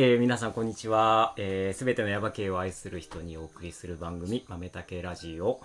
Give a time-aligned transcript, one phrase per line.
[0.00, 1.34] えー、皆さんこんにちは。
[1.38, 5.60] えー、てのヤバ系を愛する人にお送りする番組、豆竹ラジオ。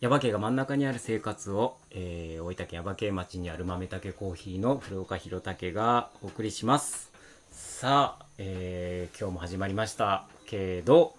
[0.00, 7.12] ヤバ系が真ん中にある生活を、えー、大分県ヤバ系町にある豆竹コーヒーの古岡弘武がお送りします。
[7.50, 11.14] さあ、えー、今日も始まりましたけど、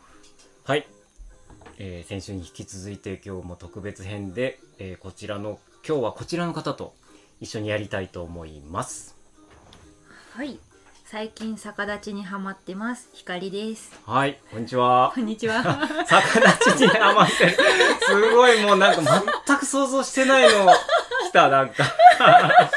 [0.63, 0.87] はい、
[1.77, 6.95] えー、先週に引き続いて今日も特別編で、えー、こちらの、今日はこちらの方と
[7.39, 9.15] 一緒にやりたいと思います。
[10.31, 10.57] はい。
[11.07, 13.09] 最近逆立ちにハマってます。
[13.13, 13.91] ひかりです。
[14.07, 15.21] はい、こんにちはこ。
[15.21, 15.61] んにちは。
[16.09, 17.51] 逆立ちにハマってる。
[18.01, 20.65] すごいもうなんか全く想像してないの
[21.29, 21.83] 来た、なんか。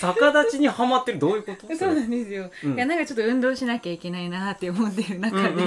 [0.00, 1.76] 逆立ちにハマってるどういうこと？
[1.76, 5.62] そうなんですよ、うんいやなんかちょっと運動しなきゃいけないなって思ってる中で、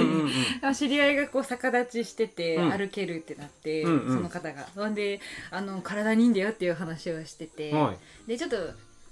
[0.74, 5.20] 知り合いがこう逆立ちしてて、うん歩けるってなって、うんうんその方がほんで
[5.52, 7.92] あの体にいいんだよっていう話をしてて、は
[8.26, 8.28] い。
[8.28, 8.56] でちょっと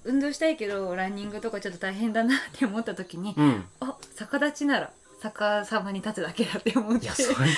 [0.09, 3.65] 運動したいけどランニングとかちょっと大変だなって思った時に、うん。
[3.81, 4.91] あ逆立ちなら
[5.23, 7.05] 逆さまに立つだけだって思って。
[7.05, 7.49] いや、それ、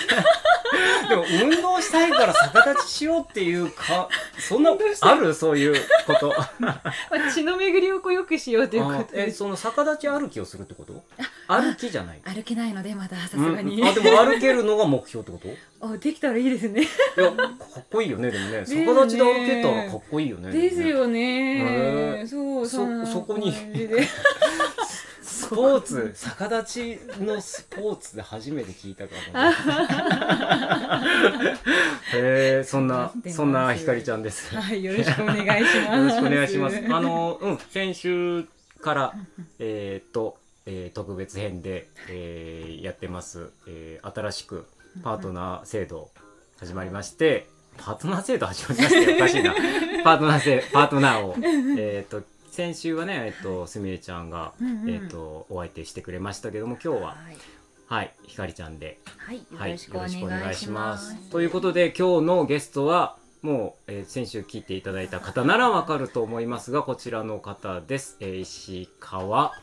[1.09, 4.09] でも運動したいから逆立ちしようっていうか、
[4.39, 5.35] そんな、ある？
[5.35, 5.75] そういう
[6.07, 6.35] こと。
[6.59, 6.95] まあ、
[7.35, 9.31] 血の巡りをこうよくしようということで。
[9.31, 11.03] その逆立ち歩きをするってこと？
[11.49, 12.21] 歩きじゃない。
[12.25, 13.55] 歩けないのでまださすうん。
[13.55, 15.49] がに、あ、でも歩けるのが目標ってこと？
[15.93, 16.83] あできたらいいですね。
[16.83, 16.85] い
[17.21, 17.45] や、か
[17.81, 18.65] っこいいよね、でもね。
[18.67, 20.51] 逆立ちで歩けたらかっこいいよね。
[20.53, 22.25] ですよね。
[22.27, 23.53] そうそそこに
[25.41, 29.41] スポーツ、逆立ちのスポーツで初めて聞いたかも。
[32.15, 34.55] へえ、そんなそんなひかりちゃんです。
[34.55, 36.77] よはいよろしくお願いしますろしくお願いします。
[36.91, 38.47] あの、うん、先週
[38.81, 39.15] から、
[39.59, 44.67] えーっと、えー特別編で、えーやってます、えー新しく
[45.03, 46.11] パートナー制度
[46.59, 49.55] 始まりまして、パートナー制度始まりまして、おかしいな。
[50.05, 51.35] パートナー制、パートナーを、
[51.79, 52.27] えーっと、
[52.61, 57.37] 先週はね、えっと、すみれちゃんが、うんうんえっと、お相手してくれましたけども、今日は、はい
[57.87, 68.19] はい、ひかりちゃんで、はいはい、よろしくお願いします,、ということで、今日のゲストは、もう、えー先週聞いていただいた方ならわかると思いますが、こちらの方です。
[68.21, 69.55] えー石川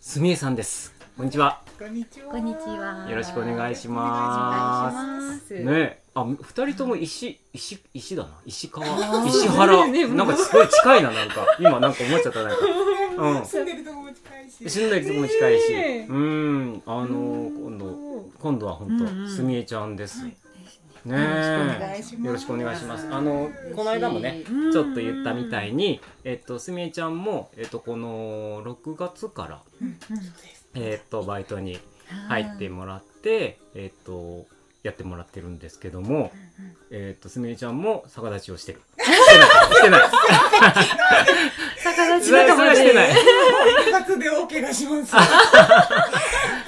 [0.00, 0.94] すみえさんです。
[1.16, 1.60] こんにちは。
[1.76, 2.30] こんにちは。
[2.30, 5.54] こんにちはよろしくお願いしお願ます。
[5.54, 8.30] いしますねえ、あ、二人とも石、石、石だな。
[8.46, 9.28] 石川、ー。
[9.28, 10.06] 石原、ね。
[10.08, 11.46] なんかすごい近いな、なんか。
[11.58, 12.56] 今なんか思っちゃった、なんか。
[13.16, 13.44] うん。
[13.44, 14.70] 住んでるとこも近いし。
[14.70, 15.74] 住んでるとこも近いし、
[16.08, 20.20] うん、あの今度今度は本当、すみえちゃんです。
[20.20, 20.36] はい。
[21.04, 22.26] ねよろしくおえ願いします。
[22.26, 23.08] よろしくお願いします。
[23.10, 24.72] あのこの間もね、うん。
[24.72, 29.62] ちょっと言ったみたいに、えっとすみえちゃんもえっとこの6月から
[30.74, 31.78] えっとバイトに
[32.28, 34.46] 入ってもらって、えっと
[34.84, 36.30] やってもらってるんですけども、
[36.90, 38.82] えっとすみえちゃんも逆立ちをしてる。
[39.02, 39.50] してない。
[39.74, 40.02] してない。
[41.82, 43.10] 逆立ちそれはしてない。
[43.88, 45.14] 一発で大怪我します。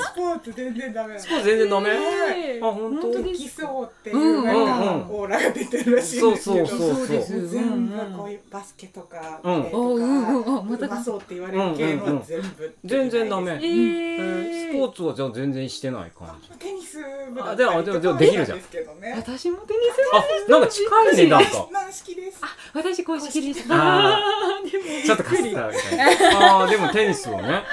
[0.00, 1.20] スポーツ全然ダメなの。
[1.20, 1.90] スポーツ全然ダメ？
[1.90, 3.02] はいあ本当？
[3.02, 4.66] 本当ですできそうっていうなんうんうん
[5.04, 6.66] かオーラが出てるらしいんですけど。
[6.66, 13.52] そうそうそうですもう全部こういうバスケとかうんバレーおううんまたそうって言われる系のは全部全然ダメ。
[13.52, 16.50] ええーースポーツはじゃあ全然してない感じ。
[16.58, 16.98] テニス
[17.32, 19.14] 部だあったりとかでもでもできるじゃんですけどね。
[19.16, 21.68] 私もテニスあ、なんか近いね、なんか。
[21.72, 22.40] 軟式です。
[22.72, 26.48] 私公式でしたあー でもちょっとかすったみたいな。
[26.50, 27.42] ああー、でもテニスをね。
[27.42, 27.64] はい。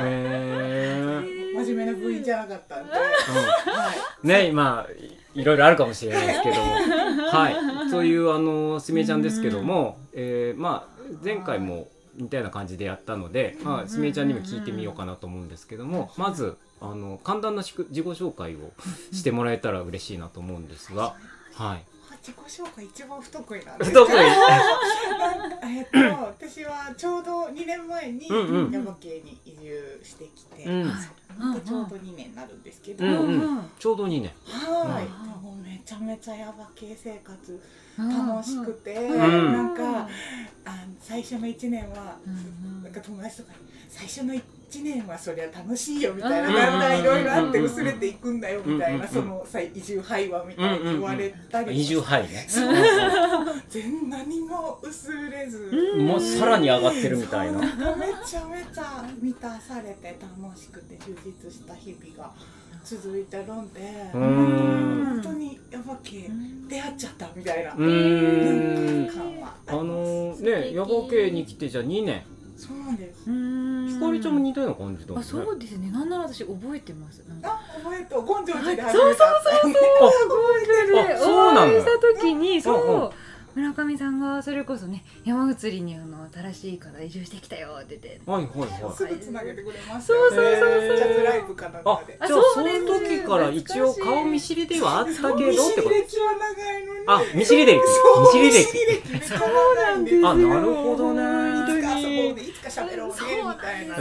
[0.00, 0.67] えー、
[1.68, 2.92] 真面目な部員じゃなかったんで。
[2.92, 2.98] は
[4.22, 4.26] い。
[4.26, 4.86] ね、今、
[5.34, 6.62] いいろいろあるかもしれないですけども。
[7.30, 7.90] はい。
[7.90, 18.72] という、あの、すみえちゃんですけども、えー、まあ、前回も似たような感じでやったので、まあ、すみえちゃんにも聞いてみようかなと思うんですけども、まず、あの、簡単な自己紹介を
[19.12, 21.14] してもらえたら嬉しいなと思うんですが、
[21.54, 21.84] はい。
[22.28, 24.16] 自己紹介一番不得意なんです不得意。
[24.16, 30.92] なんかえっと私はちょうど2年前に耶馬渓に移住してきて、うん。
[31.64, 33.70] ちょうど2年になるんですけど、うんはい、うん。
[33.78, 34.22] ちょうど2年。
[34.24, 34.30] で
[35.40, 37.62] もめちゃめちゃ耶馬渓生活
[37.96, 39.18] 楽しくて、ん。
[39.18, 40.06] なんか
[40.66, 43.58] あ最初の1年は、うんなんか友達とかに
[43.88, 44.42] 最初の1
[44.82, 52.46] 年はそりゃ楽しいよみたいな、うんだんだんいろいろあって薄れていくんだよみたいな、うんそのさ移住廃話みたいに言われたり移住範囲ね。
[53.68, 57.58] 全何も薄れず、うんもうさらに上がってるみたいな。
[57.60, 57.66] め
[58.26, 62.32] ちゃめちゃ満たされて楽しくて充実した日々が
[62.84, 63.80] 続いてるんで、
[64.12, 66.30] 本当にヤバ系
[66.68, 69.14] 出会っちゃったみたいなうーん。
[69.14, 72.22] 感はあのね、ヤバ系に来てじゃあ2年。
[72.58, 73.30] そうなんです。
[73.30, 73.88] うん。
[73.88, 75.26] ひかりちゃんも似たような感じだもんあね。
[75.28, 75.90] そうですね。
[75.90, 77.22] なんなら私覚えてます。
[77.28, 77.48] なんか。
[77.52, 79.72] あ覚えと根性寺でそうそうそうそう。
[79.72, 81.14] 覚えてる。
[81.14, 83.00] あそうなのお会いした時にそう、うん。
[83.02, 83.06] う。
[83.06, 83.10] ん
[83.54, 88.20] 村上さんがそれこそね山移りにあの新しいから移住してきたよって言って。
[88.24, 88.96] はいはいはい。
[88.96, 90.00] すぐつなげてくれました。
[90.02, 90.96] そうそうそうそう。
[90.96, 92.12] ジャズライブかなんあかで。
[92.12, 92.86] じゃあそのあそうです。
[93.18, 97.00] 時から一応顔見知りではあったけどって見知ことり歴は長いのに。
[97.06, 97.80] あ見知り歴。
[97.84, 98.58] そう見知り歴。
[98.58, 100.28] 見知り歴めっちゃ長いんですよ。
[100.28, 101.57] あなるほどね
[102.30, 103.94] いつか遊ぼうでいつか喋ろうねみたいな。
[103.98, 104.00] え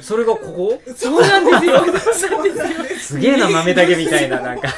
[0.00, 0.82] ー、それがここ？
[0.96, 1.84] そうなんですよ。
[2.98, 4.68] すすげえな豆だけみたいななんか。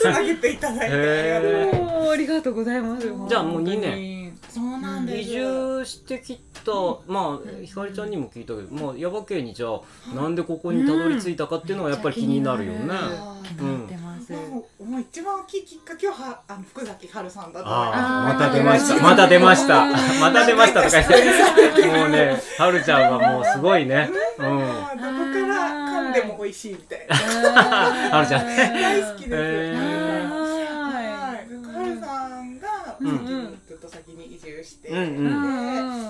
[0.00, 1.64] つなげていただいてありがとう。
[1.64, 2.54] ございますおーありがとう。
[2.54, 3.62] ございますじゃあもう。
[3.62, 4.23] 二年年
[4.54, 5.30] そうなんです。
[5.30, 6.72] 移住してきた
[7.06, 9.80] まあひかりちゃんにも聞いたけど、まあ、耶馬渓にじゃあ
[10.14, 12.88] なんでここにたどり着いたかっていうのはやっぱり気になるよね。
[12.90, 19.02] あ気になってます、もうもう一番大きいきっかけははあの福崎春さんだとまた出ました。
[19.02, 19.86] また出ました。
[20.20, 21.86] また出ましたとか言って。
[21.86, 24.08] もうねはるちゃんはもうすごいね。
[24.38, 24.44] うん。
[24.44, 25.04] どこか
[25.46, 27.14] ら噛んでも美味しいみたいな。
[28.16, 30.43] はるちゃん大好きです、へー
[33.00, 33.18] んがうん。
[33.18, 35.02] 先にずっと先に移住して、うんう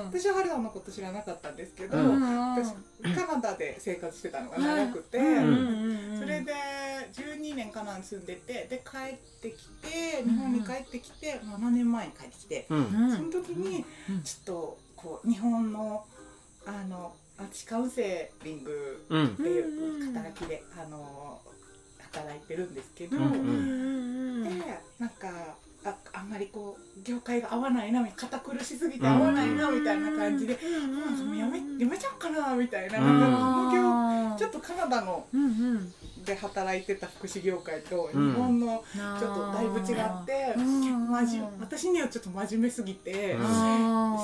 [0.08, 0.10] ん。
[0.10, 2.72] で私は春さんのこと知らなかったんですけど、うん私
[3.14, 6.52] カナダで生活してたのが長くて、んそれで
[7.12, 13.10] 12年カナダに住んでてで帰ってきて日本に帰ってきて、7年前に帰ってきて、うん。
[13.10, 13.84] その時に
[14.25, 16.04] ちょっとこう日本の
[16.66, 19.26] あの私カウンセリングうん。
[19.26, 21.40] っていう働きで、あの
[22.12, 24.44] 働いてるんですけど、うん。
[24.44, 24.50] で
[24.98, 31.31] なんかああんまりこう業界が合わないな堅苦しすぎて合わないなみたいな感じで、なん。
[31.31, 33.20] うやめやめちゃおうかなみたいな,、うん。
[33.20, 35.92] なんかちょっとカナダのうんうん。
[36.25, 38.32] で働いてた福祉業界と日うん。
[38.32, 40.54] 本のちょっとだいぶ違って、
[41.60, 43.37] 私にはちょっと真面目すぎて、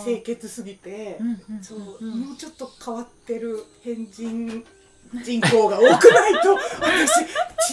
[0.04, 2.20] 清潔すぎて、うんうんそう、うん。
[2.20, 4.64] もうちょっと変わってる変人
[5.22, 5.98] 人口が多くない
[6.40, 7.24] と私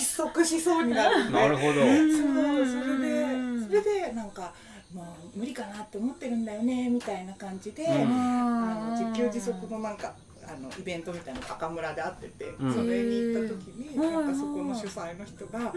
[0.01, 1.73] 窒息しそうになる なるほど。
[1.73, 3.36] そうそれでうん
[3.67, 4.53] それでなんか
[4.93, 7.91] もう無理かなって思ってるんだよねみたいな感じで、うん。
[7.91, 10.13] あの自給自足のなんか
[10.47, 12.73] あのイベントみたいなの赤村で会ってて、うん。
[12.73, 14.13] それに行った時に、うん。
[14.13, 15.71] なんかそこの主催の人が、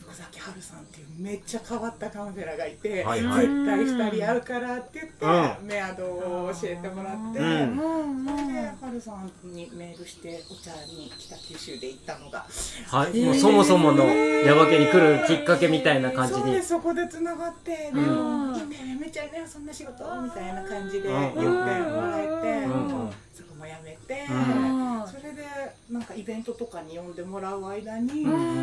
[0.00, 3.46] 福崎春さんっていうめっちゃ変わったカウンセラーがいて、はいはい。
[3.46, 7.38] 絶対2人会うからって言って、うメアドを教えてもらって。
[7.38, 8.26] うん。
[8.26, 12.46] それで、はるさんにメールしてお茶に北九州で行ったのが
[12.86, 13.24] はい。
[13.24, 16.40] もうそもそもの耶馬渓に来るきっかけみたいな感じに。
[16.40, 18.52] そうですそこでつながって「でうん。
[18.52, 23.04] もいいんめちゃいなよそんな仕事」みたいな感じで言ってもらえて、うん。
[23.04, 23.10] うん。
[23.32, 25.06] そこもやめて、うん。
[25.06, 25.42] それで
[25.90, 28.62] なんかイベントとかに呼んでもらう間に、うん。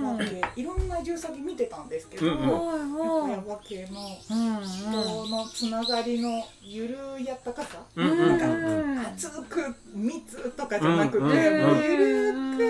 [0.00, 3.30] もう耶馬渓いろんな移住先見てたんですけど、うんうん。
[3.30, 8.28] やっぱ耶馬渓の人のつながりのゆるやったかさ、うんうん。
[8.28, 11.32] なんかうん熱く密とかじゃなくて、うんも
[11.80, 12.64] うゆるく、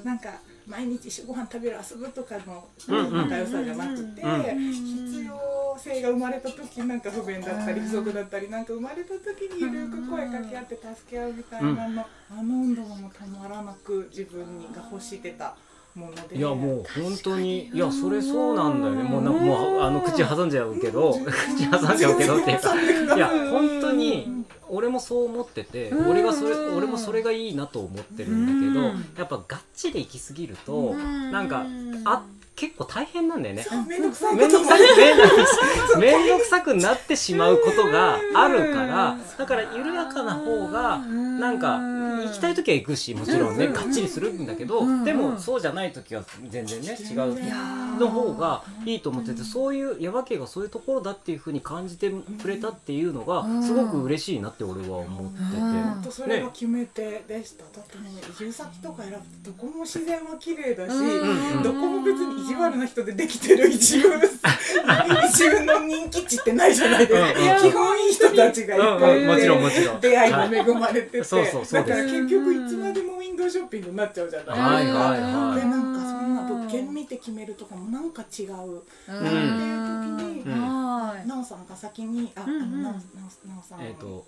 [0.00, 0.04] ん。
[0.04, 0.30] なんか
[0.66, 4.42] 毎日一緒ご飯食べる遊ぶとかの仲良さじゃなくて、うん
[4.72, 15.56] 必要性が生まれた時なんか不便だったり不足だったりなんか生まれた時にゆるく声かけ合って助け合うみたいなの、あの運動もたまらなく自分が欲してた
[15.94, 16.36] もので。
[16.36, 19.02] いやもう本当にいやそれそうなんだよね。
[19.02, 21.12] もうなもうあの口挟んじゃうけど
[21.56, 23.16] 口挟んじゃうけどっていうか。
[23.16, 23.18] い。
[23.18, 26.10] や本当に俺もそう思っててうん。
[26.10, 29.04] 俺がそれ俺もそれがいいなと思ってるんだけどうん。
[29.18, 31.30] やっぱガッチで行き過ぎるとうん。
[31.30, 31.64] なんか
[32.04, 32.22] あ
[32.54, 33.66] 結構大変なんだよね。
[33.88, 34.36] めんどくさい。
[34.36, 34.74] めんどくさ
[35.94, 43.72] くめんどくさくなってしまうことがあるからだから緩やかな方がなんか行きたい時は行くしもちろんねうん。
[43.72, 45.04] がっちりするんだけどうん。
[45.04, 47.98] でもそうじゃない時は全然ね違う。
[47.98, 55.44] の方がいいと思っててそういう耶馬渓がそういうところだっていうふうに感じてくれたっていうのがすごく嬉しいなって俺は思ってて。
[55.44, 55.72] うん。
[55.82, 61.56] 本当それが決め手でした、だってもう移住先とか選ぶとどこも自然は綺麗だし、うん。
[61.56, 61.62] うん。
[61.62, 67.72] どこも別に意地悪な人でできてる移住移住の人気値ってないじゃないですか、うんうん。
[67.72, 69.34] 基本いい人たちがいっぱいいて、うんうん。
[69.34, 70.00] もちろんもちろん。
[70.00, 71.74] 出会いも恵まれてて、そうそうそうです。
[71.74, 74.46] だから結局いつまでもウィンドウショッピングになっちゃうじゃない。
[74.46, 75.60] ですか、はいはいはい。
[75.60, 78.78] でなんかそんな物件見て決めるとかもなんか違う、うん。
[78.78, 80.60] っていう時に、うん。
[80.62, 82.62] はいなおさんが先にあ、うんうん。
[82.62, 83.82] あのなおなおなおさん。
[83.82, 84.26] えっと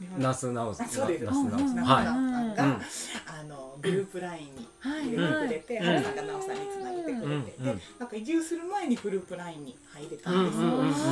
[0.00, 1.24] 日本那須直あそうです。
[1.24, 2.76] 那須直うんなはいなおさんが、うんあ
[3.48, 5.02] のグループラインにはい。
[5.08, 7.66] 入れてくれて、うん原さんがなおさんにつなげてくれて、うんでうん
[7.98, 11.04] なんか移住する前にグループラインに入れたうんんですよ、うんそし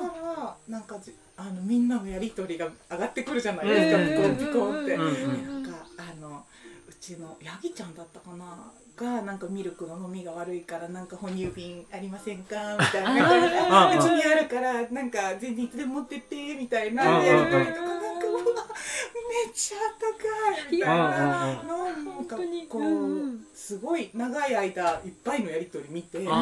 [0.00, 6.44] たらなんかじあのみんなのやり取りが上がってくるじゃないですか、うんピコンピコンって、うんうんなんかあの
[6.88, 13.96] うちのヤギちゃんだったかながなんかミルクの飲みが悪いからなんか哺乳瓶ありませんかみたいな。
[13.96, 18.11] うちにあるからなんか全然いつでも持ってってみたいなうんやり取りとかなんかうわめ
[19.48, 20.06] っちゃあった
[20.60, 21.62] かいみたいな。
[21.62, 22.66] うんうんなんかか本当に。
[22.66, 26.32] こうんうすごい長い間いっぱいのやり取り見てもうこ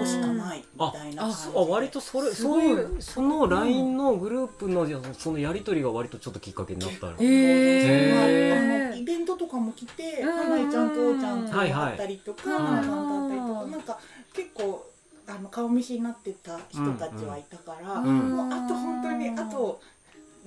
[0.00, 1.58] こしかないみたいな感じで。
[1.58, 8.96] あ割とそれそういうその LINE のグループのそのやり取りが割とちょっときっかけになったのへー。
[8.96, 13.66] イベントとかも来てうん花井ちゃんとおちゃんと会ったりとかうん花さんと会ったりとか。
[13.66, 13.98] なんか
[14.32, 14.86] 結構
[15.26, 18.36] あの顔見知りになってた人たちはいたから、うん。
[18.36, 19.80] もうあと本当にあと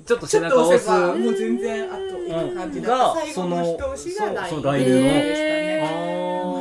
[0.05, 0.89] ちょっと背ちょっと中を押す。
[0.89, 3.11] もう全然あといい感じだ。
[3.11, 3.25] った、うん。
[3.25, 5.87] 最後の一押しがその LINE そうで LINE の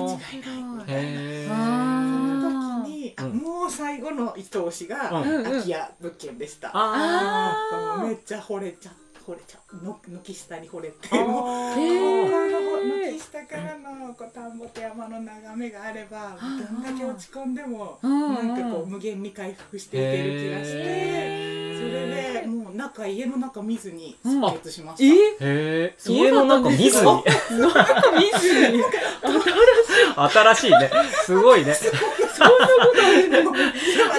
[0.07, 0.37] 間違いない。
[0.37, 5.45] みたいなへそーの時に、あうんもう最後の一押しが、うん。
[5.45, 6.69] 空き家物件でした、
[8.02, 8.93] めっちゃ惚れちゃ
[9.26, 11.26] 惚れちゃの軒下に惚れてー。
[11.26, 16.47] もう軒下からのこう田んぼと山の眺めがあればど
[16.78, 18.35] んだけ落ち込んでもうん。
[18.49, 24.30] なんかこう無限に回復していける気がしてそれでもう中家の中見ずに出
[24.62, 25.09] 血しました、え？
[25.09, 26.90] へえ家の中見ずに？
[26.92, 28.83] 見ずに？
[30.16, 30.90] 新しいね。
[31.25, 31.75] すごいね。
[33.30, 33.52] でも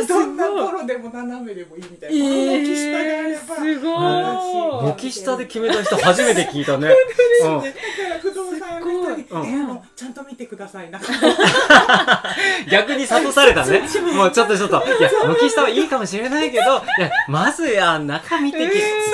[0.07, 3.55] どんな頃でも斜めでもいいみたいな、この軒下があれば。
[3.55, 4.93] すごい。
[4.93, 6.89] 軒下で決めた人初めて聞いたね、
[7.43, 7.61] うん。
[7.61, 7.67] だか
[8.09, 8.31] ら不
[9.29, 10.89] 動産屋の人にすごいえあのちゃんと見てください。
[10.91, 11.05] 中
[12.69, 13.81] 逆に諭されたね。
[14.13, 16.63] もうちょっとちょっと、いや、軒下はいいかもしれないけど、
[16.97, 18.71] いや、まずや、中見てき、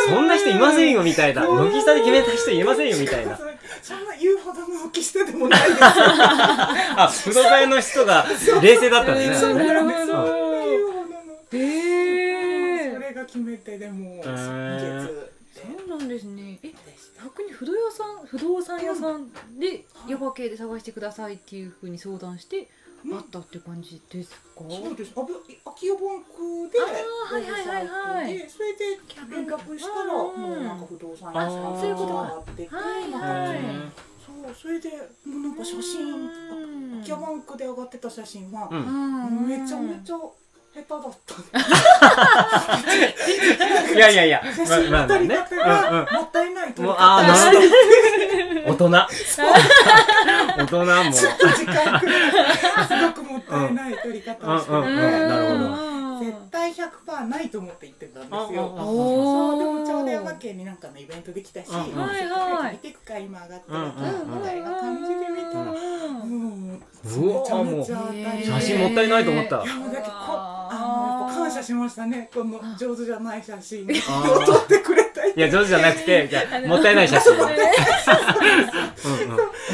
[0.09, 1.43] そんな人いませんよ、みたいな。
[1.45, 3.37] 軒下で決めた人いませんよ、みたいな。
[3.81, 5.85] そんな言うほどの軒下でもないですよ。
[5.87, 8.25] あ、不動産屋の人が
[8.61, 9.53] 冷静だったんですそう。
[9.55, 9.65] ね。
[9.73, 10.25] なんですそんなう。
[10.25, 10.85] ん言う。
[10.87, 15.05] ほどのへえそれが決め手でもうへー。
[15.05, 16.59] 月そうなんですね。
[16.63, 16.67] え
[17.23, 22.67] 逆に不動産不動産屋さんでヤバ系で探してくださいっていうふうに相談して
[23.05, 23.17] うん。
[23.17, 25.11] あったって感じですか、そうです。
[25.15, 25.33] あぶ
[25.65, 27.87] 空き家バンクであーはいはいはい
[28.23, 28.37] はい。
[28.37, 28.85] でそれで
[29.29, 33.59] 連絡したらもうなんか不動産屋さんそういうことがあっててはいはい。
[34.25, 34.89] そうそれで
[35.25, 40.15] もうなんか写真あ空き家バンクで上がってた写真はめちゃめちゃ
[40.73, 41.35] 下手だった。
[43.93, 45.37] いやいやいや、写真の撮りね。
[45.37, 45.47] もっ
[46.31, 46.87] たいない撮うん。
[46.87, 47.59] もう、り方あー、なる
[48.65, 48.73] ほど。
[48.73, 48.89] 大人。
[50.57, 51.11] 大人も。
[51.11, 52.31] 時間くらい
[52.87, 54.97] すごくもったいない撮り方をしてて、うんうんうん
[55.29, 58.75] なるほど絶対100%ないと思って言ってたんですよ。
[58.77, 69.63] あああそうでもちょうど山県になんかのイベントできたし、はいはい見てくか今上がってるうんうんからみたいな感じで見たら、もううわめちゃめちゃ当たり写真もったいないと思った
[71.63, 72.29] 謝しましたね。
[72.33, 73.83] この上手じゃない写真。
[73.85, 73.87] を
[74.45, 77.33] 撮ってくれたいや、上手じゃなくて、じゃあもったいない写真。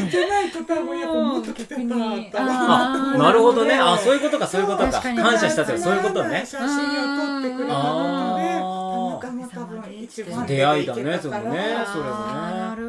[0.10, 3.76] じゃないと多分やっぱもっと来てなるほどね。
[3.76, 5.02] あ、そういうことか、そういうことか。
[5.02, 6.44] 感謝したってそういうことね。
[6.46, 6.70] 写真を
[7.42, 7.82] 撮ってくれたこ
[8.30, 8.50] とで
[9.20, 12.89] たまたま多分一番出会いだねそのねそれも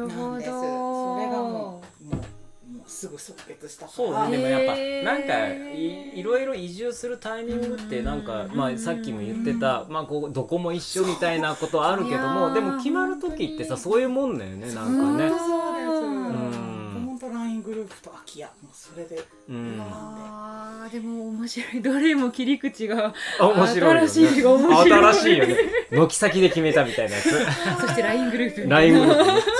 [3.11, 3.91] ぐ即決したから。
[3.91, 4.75] そうね、でもやっぱ
[5.05, 15.29] なんかいいろいろ移住するタイミングってなんかまあさっきも言ってたまあこうどこも一緒みたいなことあるけどもでも決まる時ってさそういうもんだよねなんかね。
[15.29, 17.05] そうですん。
[17.05, 21.81] 本当 LINE グループと空き家もうそれでうん、あーでも面白い。
[21.81, 24.07] どれも切り口があ面白いよね。
[24.07, 24.91] 新しい面白い。
[24.91, 25.57] 新しいよね。
[25.91, 27.29] 軒先で決めたみたいなやつ。
[27.81, 28.69] そして LINE グループ。
[28.69, 29.50] LINE グループ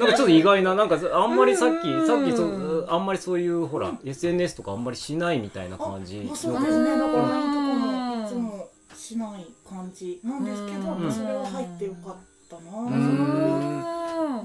[0.00, 2.06] なんかちょっと意外ななんかあんまりさっきうん。
[2.06, 6.20] さっきそあんまりそういうほら SNS とかあんまりしないみたいなあ感じ。
[6.20, 11.12] まあそうのですねだから LINE とかうんもいつもしない感じなんですけどうん。
[11.12, 12.16] それは入ってよかっ
[12.48, 12.78] たな。
[12.80, 12.90] う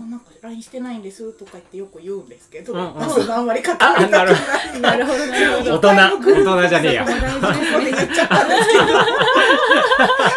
[0.10, 3.32] なんか LINE してないんですとか言ってよく言うんですけど、うんうん。
[3.32, 4.36] あんまり書かないなる。
[4.36, 5.80] ほどなるほど。
[5.80, 6.18] 大人。
[6.20, 7.06] 大人じゃねえや。
[7.06, 7.74] 大事です。
[7.74, 8.84] これ言っちゃったんですけど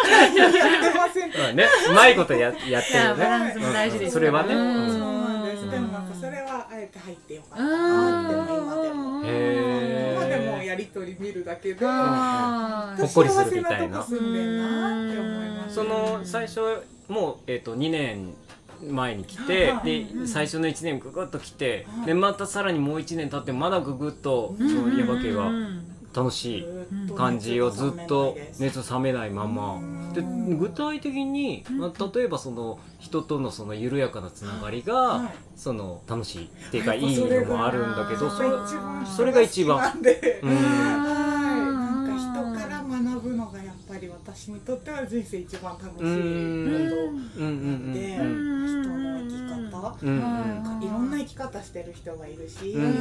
[0.09, 4.09] LINE やってませんうんね、うまいことややってるバランね。
[4.09, 5.08] それはね。
[6.81, 9.21] えて入ってよかったなっても今でも。
[9.25, 14.01] へ今でもーやりとり見るだけでほっこりするみたいな。
[14.01, 15.19] 幸せなとこ住んでんなって。
[15.19, 16.61] 思いますその最初
[17.07, 18.33] もうえっ、と2年
[18.87, 25.51] 前に来てはいで最初の1年ググッと来てでまたさらにもう1年経ってまだググッとそのヤバ系が
[26.13, 29.79] 楽しい感じをずっと熱冷めないまま。
[30.13, 30.21] で
[30.55, 35.33] 具体的に、まあ、例えばその人とのその緩やかなつながりが、はい。
[35.55, 37.01] その楽しいっていうかい。
[37.01, 38.49] いのもあるんだけどそれ
[39.15, 39.77] それが一番。
[39.77, 47.43] うんはいなんか人から学ぶのがやっぱり私にとっては人生一番楽しいことうん。
[47.43, 47.51] うん。
[47.51, 47.93] うん。
[47.93, 48.43] で、うん。
[48.65, 49.08] 人の
[50.01, 52.91] うんいろんな生き方してる人がいるし、うんうん。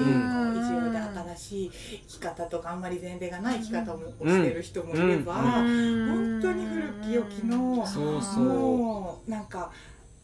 [0.53, 1.71] こう移住で新しい
[2.09, 8.45] 生き方とかあんまり前例がない生き方もしてる人もいれば、本当に古き良きのそうそう。
[8.45, 9.71] もうなんか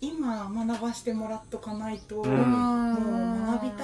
[0.07, 2.31] 今学ばしてもらっとかないと、うん。
[2.31, 3.75] もう学び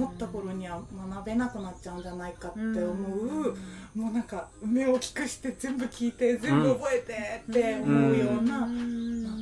[0.00, 3.56] 思った頃には学べなくなっちゃうんじゃないかって思う、
[3.94, 8.68] もうなんか目を大きくして全部聞いて全部覚えてって思うような、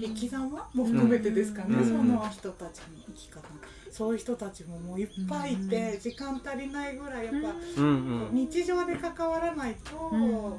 [0.01, 1.85] 生き様も含めてですかね、うん。
[1.85, 3.43] その人たちの生き方。
[3.91, 7.89] そういう人たちももういっぱいいて、時間足りないぐらいやっぱ、うん。
[8.31, 10.59] うん日常で関わらないと、こ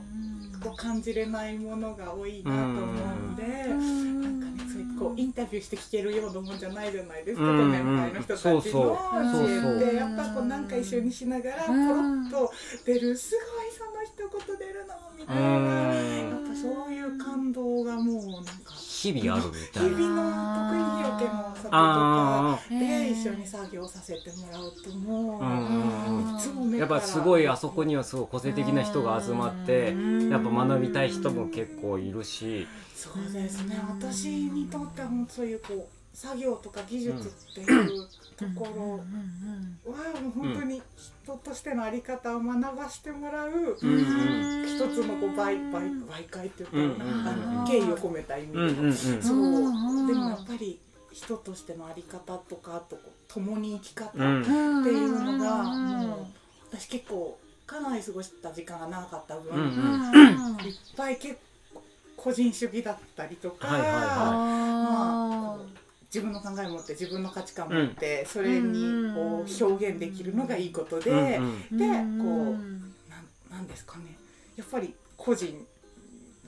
[0.74, 2.86] う感じれないものが多いなと思う
[3.32, 4.59] んで、なんかね
[5.00, 12.52] こうインタビューして聞けるようなもんじゃないじゃないですか、うんご年配の人たちの知恵ってやっぱこうなんか一緒にしながらポロッと
[12.86, 19.90] 出るすごいその一言出るのみたいな、やっぱそういう感動がもうなんか日々あるみたいな。
[19.90, 20.22] 日々の
[20.60, 21.72] 特にひろけの里とか。
[21.72, 29.96] あで一緒に作業させてもらうともう、うんいつもやっぱすごいあそこにはすごい個性的な人が集まって
[30.30, 32.68] やっぱ学びたい人も結構いるし。
[32.96, 33.80] そうですね。
[33.88, 40.82] 私にとってはもうそういうこう作業とか技術っていうところはもう本当に
[41.24, 43.50] 人としての在り方を学ばせてもらう
[43.80, 50.08] 一つのこう媒媒媒介っていうか、うんあの敬意を込めた意味で、そう。
[50.08, 50.80] でもやっぱり
[51.20, 52.98] 人としての在り方とかあと
[53.28, 56.26] 共に生き方ってうんいうのがもう
[56.72, 60.66] 私結構かなり過ごした時間が長かった分、うんうん。
[60.66, 61.36] いっぱい結
[61.74, 61.82] 構
[62.16, 64.00] 個人主義だったりとか、はいはいはい。
[64.02, 65.58] まあ
[66.06, 71.38] 自分の考えを持って自分の価値観を持って、それにこう表現できるのがいいことで、
[71.70, 74.18] うんでこうなんなんですかね。
[74.56, 75.68] やっぱり個人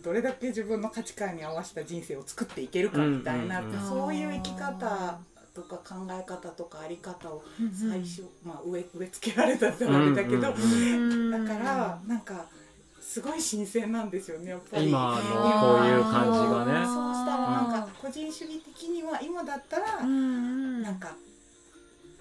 [0.03, 5.19] どれだけ自分の価値観に合わせた人生を作っていけるかみたいな、そういう生き方
[5.53, 7.43] とか考え方とかあり方を
[7.73, 10.55] 最初、まあ、植え植え付けられたってあれだけど、だか
[11.59, 12.45] らなんか
[13.01, 14.87] すごい新鮮なんですよねやっぱり。
[14.87, 16.85] 今の今こういう感じがね。
[16.85, 21.15] そうしたらなんか個人主義的には今だったらなんか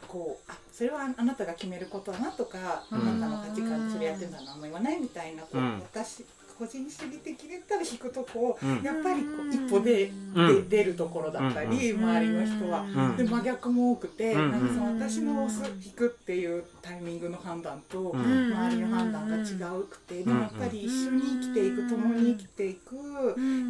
[0.08, 2.98] こうあそれはあなたが決めることだなとか、うん。
[2.98, 5.78] あなたの価値観でそれやってるのは何も言わないみたいなこう、うん。
[5.80, 6.24] 私
[6.60, 8.82] 個人主義的で言ったら引くとこを、うん。
[8.82, 10.68] やっぱりこう一歩で,、うん。
[10.68, 12.82] で出るところだったり、周りの人は。
[12.82, 13.16] うん。
[13.16, 14.50] で真逆も多くて、うん。
[14.50, 18.52] なんかその私の押す引くっていうタイミングの判断と、うん。
[18.52, 19.40] 周りの判断が違
[19.74, 22.94] うくて、でもやっぱり一緒に生きていく共に生きていく、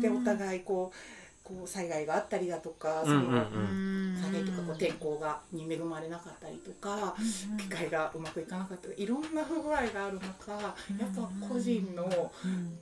[0.00, 0.96] でお互いこう
[1.44, 3.44] こう災害があったりだとか、その
[4.40, 4.53] うんうんうん。
[4.53, 7.14] 災害とかこう天候がに恵まれなかったりとか、
[7.59, 12.33] 機械がうまくいかなかったりいろんな不具合がある中、やっぱ個人の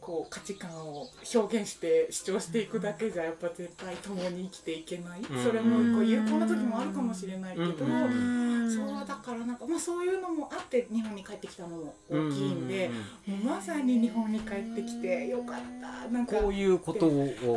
[0.00, 17.10] こう価値観を表現して主張していくだけじゃやっぱ絶対共に生きていけない、んそれもこう有効な時もあるかもしれないけど、そうだからなんか、まあ、そういうのもあって日本に帰ってきたのも大きいんで、うんもうまさに日本に帰ってきてよかったなんかこういうことを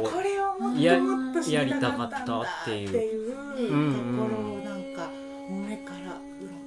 [0.03, 3.35] これをもっやともっと知りたかったんだやりたかったっってていう
[3.91, 5.09] ところをなんか
[5.49, 6.17] 目から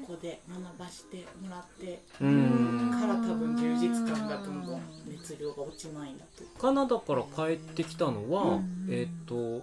[0.07, 2.91] 鱗で学ばしてもらってうん。
[3.01, 6.45] から多分充実感がどんどん熱量が落ちないんだと。
[6.61, 8.87] カナダから帰ってきたのは、うん。
[8.91, 9.63] えっ、と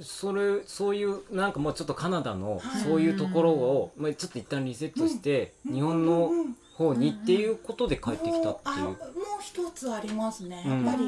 [0.00, 2.82] それそういうなんかもうちょっとカナダのはい。
[2.82, 6.30] そういうところを、まあ、ちょっと一旦リセットして、日本の
[6.76, 8.76] 方にっていうことで帰ってきたっていう。
[8.76, 8.96] あもう
[9.40, 10.62] 一つありますね。
[10.66, 10.84] うん。
[10.84, 11.06] やっぱり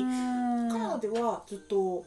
[0.70, 2.04] カナダではずっと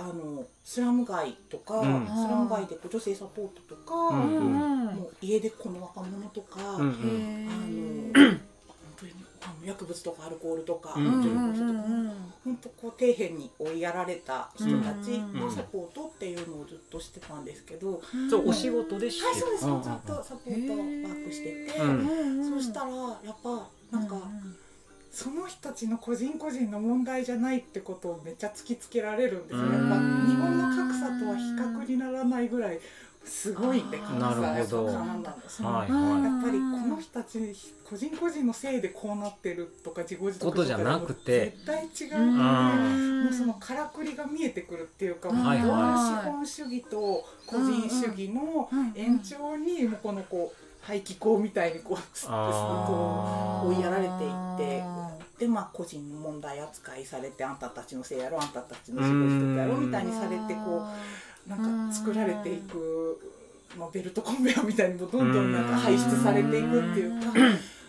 [0.00, 2.06] あのスラム街とか、うん。
[2.06, 4.86] スラム街でこう女性サポートとか、うんうん。
[4.86, 8.12] もう家でこの若者とか、うんうん。
[8.14, 8.40] あの本
[8.98, 19.26] 当にあの薬物とかアルコールとか、うん女の人とか、本当こう底辺に追いやられた人たちうんのサポートっていうのをずっとしてたんですけど、そうお仕事でして。
[19.26, 22.48] はいそうです、んんずっとサポートワークしてて、うん。
[22.48, 24.16] そうしたらやっぱなんか。
[25.10, 29.62] その人たちの個人個人の問題じゃないってことをめっちゃ突きつけられるんですよ。
[29.62, 29.80] やっぱ日
[30.36, 32.78] 本の格差とは比較にならないぐらい
[33.24, 34.86] すごいんで格差なるほど。
[34.86, 35.88] やっぱカナダのそのはい。
[35.88, 37.38] やはっぱりこの人たち
[37.84, 41.56] 個人個人のせいでこうなってるとか自業自得ことじゃなくて。
[41.64, 45.58] 絶対違ううんのでもうそのからくりが見えてくるっていうかもうはい。
[45.58, 54.82] はい資本主義と個人主義の延長にもうこのこう排気口みたいにこうスッとこう追いやられていって
[55.38, 60.84] でまあ個人の問題扱いされてあんたたちのせいやろあんたたちの仕事やろみたいにされてこ
[61.46, 63.18] うなんか作られていく、
[63.78, 67.32] まあ、ベルトコンベヤーみたいにもどんどんなんか排出されていくっていうか。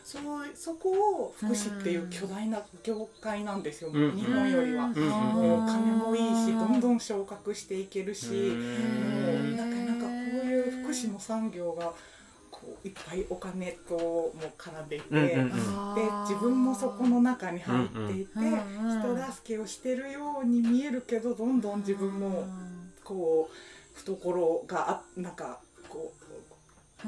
[0.04, 0.24] そう
[0.54, 4.12] そこを福祉っていう巨大な業界なんですよ、うん。
[4.12, 4.88] 日本よりは。
[4.88, 4.96] もう
[5.66, 9.54] 金もいいしどんどん昇格していけるし、うん。
[9.54, 10.12] もうなんかなんかこ
[10.44, 11.94] ういう福祉の産業が
[12.62, 15.96] こういっぱいお金とも絡んでいて、うんうんうん。
[15.96, 19.16] で自分もそこの中に入っていて、うんうん。
[19.18, 22.46] 人助けをしてるように見えるけどどんどん自分も
[23.04, 26.22] こう懐があなんかこう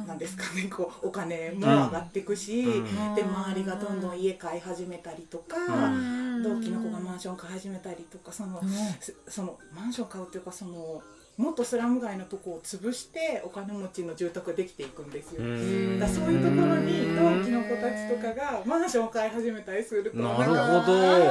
[0.08, 8.62] なんですかねこうお金も上がっていくし、うんで周りがどんどん家買い始めたりとか、うん同期の子がマンション買い始めたりとかその、
[9.00, 11.02] すそのマンション買うっていうかその
[11.36, 15.44] もっとスラム街のとこを潰してお金持ちの住宅ができていくんですよ。
[15.44, 16.00] うん。
[16.00, 20.54] だそういうところに同期の子たちとかがマンションを買い始めたりするとなるほど。
[20.54, 21.24] えそれ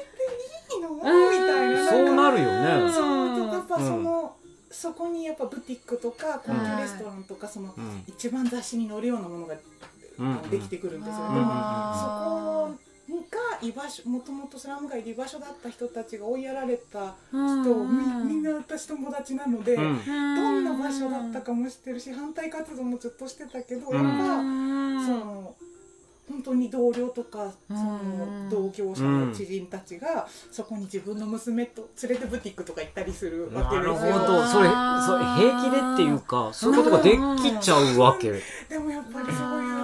[0.00, 0.24] って
[0.74, 0.94] いいの？
[0.94, 1.90] みたいな。
[1.90, 2.92] そうなるよね。
[2.92, 3.86] そうやっぱうん。
[3.86, 4.36] その、
[4.70, 8.04] そこにやっぱブティックとか高級レストランとかそのうん。
[8.06, 9.54] 一番雑誌に載るようなものが
[10.18, 10.50] うん。
[10.50, 11.26] できてくるんですよ。
[11.26, 11.34] うん。
[11.34, 18.28] でもあそこが居場所もともとスラム街で居場所だった人たちが追いやられたー人をみうん。
[18.28, 20.04] みんな私友達なので、うん。
[20.04, 23.94] どんな場所だったかも知ってるし反対活動もずっとしてたけど、うん。
[23.96, 25.54] やっぱ、うんその
[26.26, 28.46] 本当に同僚とかそうん。
[28.46, 34.18] の同業者の知人たちがそこに自分の娘と連れてブティックとか行ったりするわけなるほですよ。
[34.26, 34.46] ど。
[34.46, 34.68] それ
[35.06, 38.32] それ平気でっていうかそういうことができちゃうわけ。
[38.70, 39.83] でもやっぱりそういう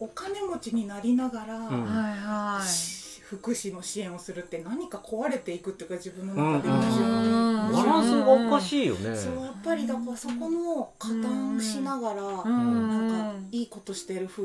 [0.00, 1.66] お金持ちになりながら、うん。
[1.68, 2.66] ーはいはい。
[2.66, 7.72] し福祉の支援をするって何か壊れていくっていうか自分の中でうん矛盾うん。
[7.72, 9.14] バランスがおかしいよね。
[9.14, 12.88] そうやっぱりだからそこの加担しながら、うん。
[13.08, 14.42] なんかいいことしてる風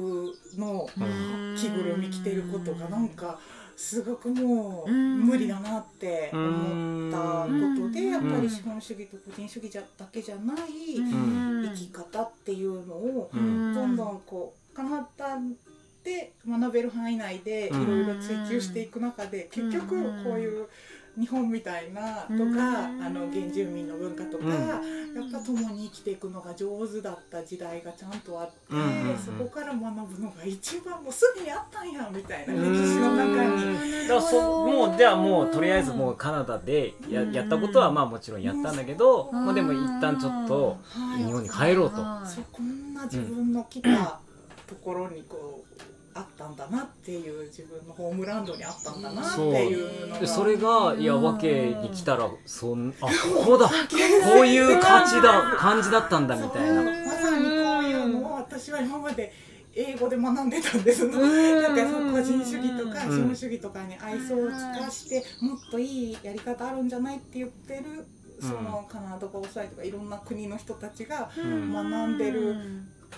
[0.60, 3.40] のうん着ぐるみ着てることがなんか
[3.76, 11.72] すごくもううん無理だなって思ったことでやっぱり資本主義と個人主義じゃだけじゃないうん。
[11.74, 13.74] 生き方っていうのをうん。
[13.74, 15.54] どんどんこう簡単
[16.04, 20.68] で学べる範囲内でいろいろ追求していく中で結局こういう
[21.20, 23.04] 日本みたいなとかうん。
[23.04, 24.52] あの原住民の文化とかうん。
[24.52, 28.54] やっぱ共に生きていくのが上手だった時代がちゃんとあって
[29.24, 34.08] そこから学ぶのが一番もうすぐにあったんやみたいな歴史の中に。
[34.08, 37.32] だからそもうじゃあもうとりあえずもうカナダでやうん。
[37.32, 39.46] やったことはまあもちろんやったんだけど、うん。
[39.46, 41.24] まあ、でも一旦ちょっとはい。
[41.24, 41.96] 日本に帰ろうと。
[42.26, 44.20] そうこんな自分の来た
[44.68, 45.82] ところにこう
[46.18, 53.68] あったんだなっていう自分のホームランドにあったんだなっていうのがでそれがいやわけに来たらそんあ ここだ。
[53.68, 53.74] こ
[54.42, 56.84] ういう感じだ感じだったんだみたいな。
[56.84, 59.34] まさにこういうのを私は今まで
[59.74, 61.62] 英語で学んでたんですのうん。
[61.62, 61.76] だか
[62.14, 63.16] 個人主義とかうん。
[63.18, 64.52] 資本主義とかに愛想を尽
[64.86, 68.08] かしてもっといいやり方あるんじゃないって言ってる
[68.40, 71.74] そのカナダとかオーストラリアとかいろんな国の人たちがん。
[71.74, 72.56] 学んでる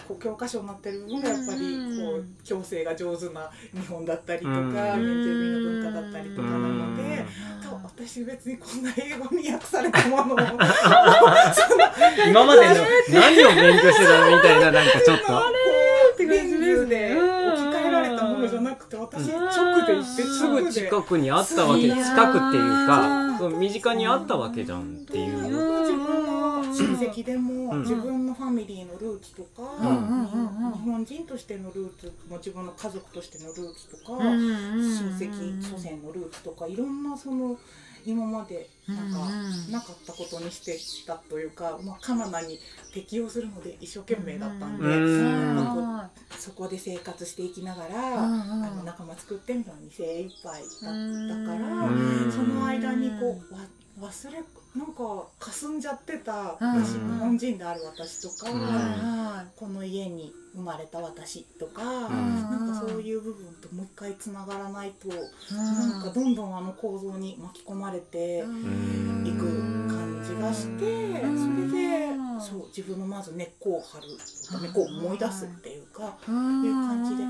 [0.07, 1.59] こう教科書になってる部分がやっぱり
[1.97, 4.71] こう共生が上手な日本だったりとかうん。
[4.71, 7.25] 原住民の文化だったりとかなので。
[7.67, 10.45] と私別にこんな英語に訳されたものを今
[12.45, 12.75] までの
[13.09, 15.27] 何を勉強してたのみたいななんかちょっと。
[16.25, 17.25] レンズで置き
[17.75, 21.97] 換えられたものじゃなくて私直で行ってすぐ近くにあったわけ近く
[22.49, 25.37] っていうかそう身近にあったわけじゃんっていう。
[25.37, 27.81] 自分の親戚でも、うん。
[27.81, 37.57] 自分のファミリーのルーツとか、日本人としてのルーツも自分の家族としてのルーツとか、親親戚祖先のルーツとかいろんなその
[38.07, 42.57] 今までなんかうんなかったことにしてたというか、まあ、カナダに
[42.93, 46.09] 適応するので一生懸命だったんで、うん。
[46.39, 51.91] そこで生活していきながら、あの仲間作ってみるのに精一杯だったから、う
[52.27, 52.31] ん。
[52.31, 52.76] その間に
[53.19, 53.59] こうわ
[53.99, 54.43] 忘れ
[54.75, 56.85] なんか霞んじゃってたうん。
[56.85, 59.49] 私日本人である私とか、うん。
[59.55, 62.51] この家に生まれた私とか、ん。
[62.51, 65.09] なんかそういう部分ともう一回つながらないと、
[65.53, 69.25] なんかどんどんあの構造に巻き込まれてん。
[69.25, 69.47] いく
[69.87, 71.67] 感じがして、ん。
[71.67, 71.97] それで
[72.39, 77.23] そう自分のまず根っこを張る根っこを思い出すっていうか、いいう感じで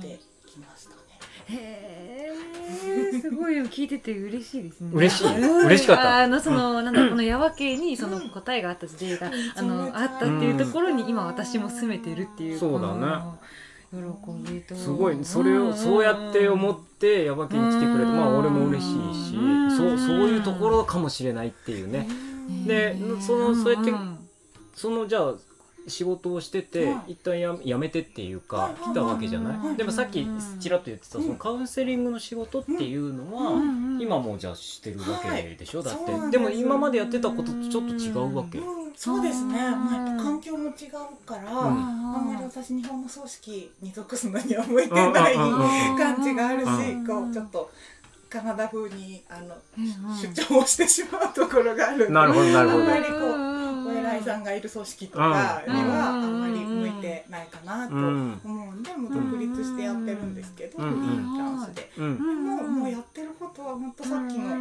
[0.00, 0.94] 帰ってきました。
[0.96, 1.03] ね。
[1.48, 4.90] へえすごい聞いてて嬉しいですね。
[4.92, 5.38] 嬉しい。
[5.38, 5.66] うん。
[5.66, 6.18] 嬉しかった。
[6.22, 13.22] あのそのなんだこのヤワ系にその答えがあった時代があのあったっていうところに今私も住めてるっていうそうだね
[13.92, 14.74] 喜びと。
[14.74, 19.76] すごいそれをそうやって思ってヤバ家に来てくれてまあ俺も嬉しいしうん。
[19.76, 22.08] そうそういうところかもしれないっていうね。
[22.66, 23.92] でそのそうやって
[24.74, 25.34] そのじゃあ
[25.86, 27.12] 仕事をしてて、はい。
[27.12, 28.74] 一旦ややめてっていうか、はい。
[28.74, 29.76] 来たわけじゃない、はい。
[29.76, 30.26] でもさっき
[30.60, 33.52] ちらっと言ってたそのカウンセリングの仕事っていうのは、
[34.00, 36.12] 今もうじゃあしてるわけでしょ、だって。
[36.12, 36.38] でです。
[36.38, 41.56] も今までやってたこととちょっと違うわけ、うん、そうですね、まあ、やっぱ環境も違うから、うん。
[41.56, 46.70] あんまり私日本の組織に属すのには向いてないうんうんうんうん感じがあるし、う
[47.02, 47.70] んこうちょっと
[48.30, 53.53] カナダ風にあの、うん主張をしてしまうところがあるなるほどなるほどあんまりこう
[53.86, 56.36] お偉いさんがいる組織とかにはあうん。
[56.36, 60.90] んまり向いてないかなと思うんで、もう独立してやってるんですけど、うん。
[61.32, 61.90] フランスで。
[61.98, 62.18] うん。
[62.18, 64.54] でももうやってることは本当さっきの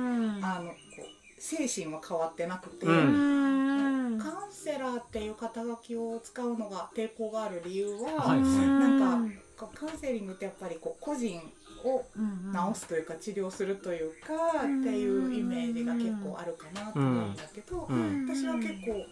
[0.46, 4.20] あのこう精神は変わってなくて、うん。
[4.22, 8.42] カウンセラーっていう肩書きを使うのが抵抗がある理由は、はい。
[8.42, 11.42] なんかカウンセリングってやっぱりこう個人
[11.84, 12.06] を
[12.74, 18.28] 治すすというか治療するというかっていうイメージが結構あるかなと思うんだけど、うん。
[18.28, 19.06] 私は結構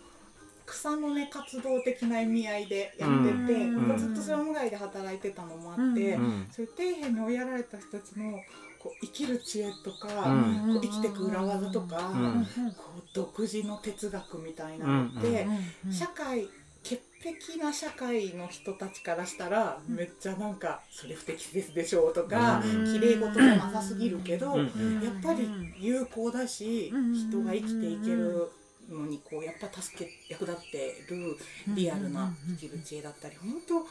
[0.66, 3.10] 草の根活動的な意味合いでやっ
[3.48, 3.98] てて、うん。
[3.98, 6.48] ずっとスラム街で働いてたのもあって、うん。
[6.52, 8.40] そういう底辺に追いやられた人たちの
[8.80, 10.36] こう生きる知恵とか、う
[10.70, 10.74] ん。
[10.74, 12.46] こう生きてく裏技とか、うん。
[12.76, 15.48] こう独自の哲学みたいなのって、
[15.86, 15.94] うん。
[15.94, 16.48] 社会
[17.24, 22.86] 潔癖な社会の人たちからしたらめっちゃなんかそれ不適切でしょうとかうん。
[22.86, 25.02] 綺麗事じゃなさすぎるけど、うん。
[25.04, 25.48] やっぱり
[25.80, 27.14] 有効だしうん。
[27.14, 28.52] 人が生きていける
[28.90, 31.38] のにこうやっぱ助け役立ってる
[31.76, 33.86] リアルな生きる知恵だったり本当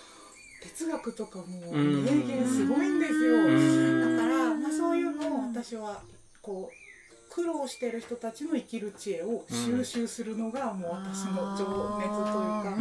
[0.62, 2.04] 哲学とかもうん。
[2.04, 3.34] 名言すごいんですよ。
[3.36, 4.16] うん。
[4.16, 6.02] だから、まあ、そういうのを私は
[6.42, 6.89] こう
[7.30, 12.80] 苦労してる人たちの生きる知恵を収集するのがもう私の情熱というか、う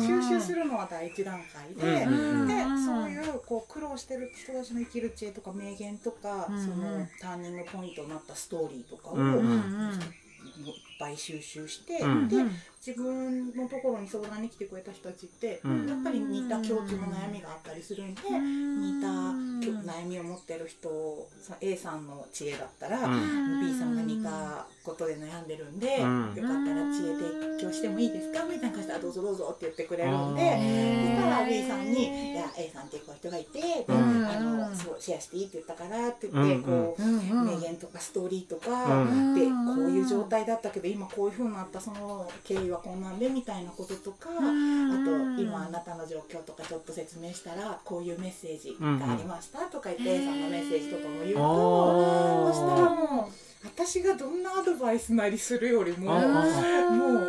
[0.00, 0.06] ん。
[0.06, 2.04] 収集するのは第一段階で。
[2.04, 2.46] うん。
[2.46, 2.54] で
[2.86, 6.64] そういうこう苦労してる人たちの生きる知恵とか名言とか、うん。
[6.64, 9.16] そのターニングポイントになったストーリーとかを、
[10.48, 12.28] いっぱい収集して、うん。
[12.28, 12.36] で
[12.84, 15.88] 自分のところに相談に来てくれた人たちって、うん。
[15.88, 20.88] やっぱり似た共通の悩みがあったりするんで、似たきょ悩みを持ってる人
[21.42, 23.66] その A さんの知恵だったら、うん。
[23.66, 26.34] B さんが似たことで悩んでるんで、うん。
[26.34, 30.40] よかったら知恵提供してもいいですかみたいな感じであどうぞどうぞって言ってくれるんで。
[30.40, 34.26] そしたら B さんに「いや A さんってこういう人がいて、でうん。
[34.26, 34.47] あの
[35.00, 39.34] シェアしていいって言ったから」って言って、うんこう、名名言とかストーリーとか、うん。
[39.34, 53.32] でこういう状態だったけど今こういう風になったその経緯はこんなんでみたいなこととか、あと今あなたの状況とかちょっと説明したらこういうメッセージがありましたとか言って、A さんのメッセージとかも言うと、そしたらもう
[53.64, 56.16] 私がどんなアドバイスなりするよりも。
[56.16, 56.20] あ
[56.90, 57.28] もう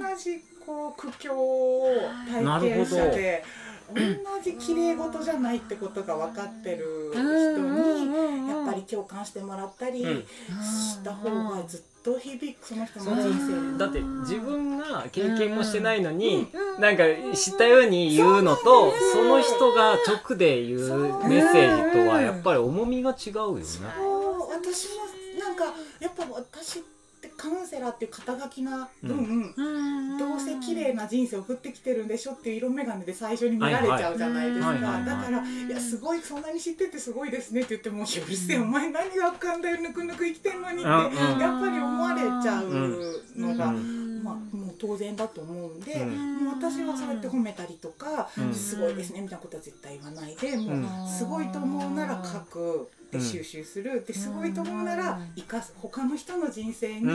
[0.00, 1.88] 同じこう苦境を
[2.30, 3.42] 体験者で
[3.88, 10.22] 同じ綺麗事じゃないってことが分かってる人にやっぱり共感してもらったりうん。
[10.62, 13.72] した方がずっと響くその人そのの人生。
[13.72, 16.80] にだって自分が経験もしてないのに、うん。
[16.80, 20.80] なんか知ったように言うのとその人が直で言う
[21.28, 23.64] メッセージとはやっぱり重みが違うよね。
[23.64, 24.50] そう。
[24.50, 25.02] 私も
[25.40, 25.64] なんか
[26.00, 26.91] やっぱ私って
[27.42, 29.52] カウンセラーっていう肩書きな分、
[30.16, 34.72] どうせ綺麗な人生を送ってきてるんでしょっていう色眼鏡で最初に見られちゃうじゃないですか、
[35.04, 43.22] だから「いやすごいそんなに知っててすごいですね」って言っても「いやうるせえお前何がわかんだよぬくぬく生きてんのに」ってうんうんやっぱり思われちゃう。
[43.36, 44.22] のが、うん。
[44.22, 46.44] まあ、もう当然だと思うんで、うん。
[46.44, 54.02] もう私はそうやって褒めたりとか「うんすごいですね」みたいなことは絶対言わないでもう、うんすごいと思うなら書くで収集する。
[54.06, 57.06] ですごいと思うなら生かす他の人の人生に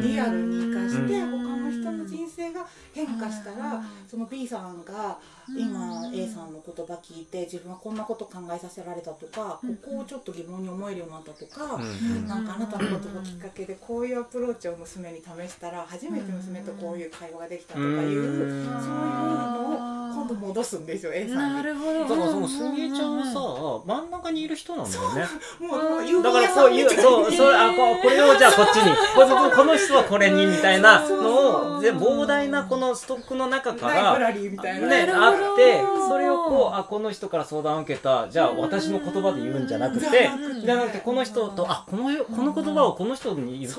[0.00, 11.74] リアルに生かしてう他の人の人生が変化したらその B さんが今 A さんの言葉聞いて自分はこんなこと考えさせられたとかここをちょっと疑問に思えるようになったとか。
[11.74, 12.26] うん。
[12.28, 21.54] なんかあなたの言葉きっかけでこういうアプローチを娘に試したら初めて娘とこういう会話ができたとかいうそういうのを今度戻すんですよ A さんに。
[21.54, 22.00] なるほど。
[22.00, 23.40] だからそのすみえちゃんはさ
[23.86, 25.24] 真ん中にいる人なんだよね。
[25.60, 28.94] もうもう有だから名屋こういうそうそれあここれをじゃあこっちに。
[29.14, 31.00] これこの人はこれにみたいな。
[31.08, 34.18] のをで膨大なこのストックの中から。
[34.20, 43.70] ね、あってそれをこうあこの人から相談を受けたじゃあ私の言葉で言うんじゃなくてじゃなくてじゃなくてこの人とあこのこの言葉をこの人に伝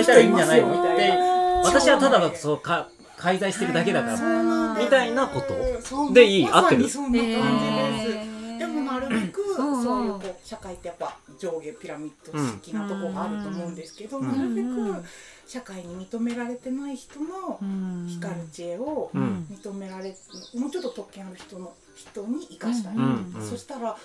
[0.00, 1.16] えたらいいんじゃないのったていな
[1.64, 4.16] 私はただそうか介在してるだけだから
[4.78, 5.54] みたいなこと？
[5.80, 6.82] そうでいい合ってる？
[6.82, 7.38] にそんな感じです。
[8.18, 8.58] えー。
[8.58, 15.04] でもなるべくうんそういうこう社会ってやっぱ上下ピラミッド式なとこがあると思うんですけど、うんなるべうんく
[15.46, 18.06] 社会に認められてない人のうん。
[18.08, 20.14] 光る知恵をうん認められ
[20.54, 23.32] もうちょっと特権ある人の人に生かしたい、うん。
[23.34, 23.48] うん。
[23.50, 23.96] そしたら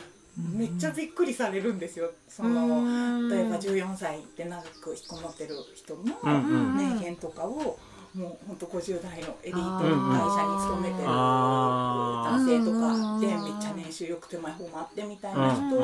[0.54, 2.12] めっちゃびっくりされるんですよ。
[2.28, 6.38] その例えば14歳で長く引きこもってる人のうんう
[6.74, 6.78] ん。
[6.78, 7.78] 名言とかを
[8.18, 15.62] もうほんと50代のエリートあ会ー社に勤めてるあ男性とうんかでめっちゃ年収よくてマイホームあってみたいな人。
[15.66, 15.78] も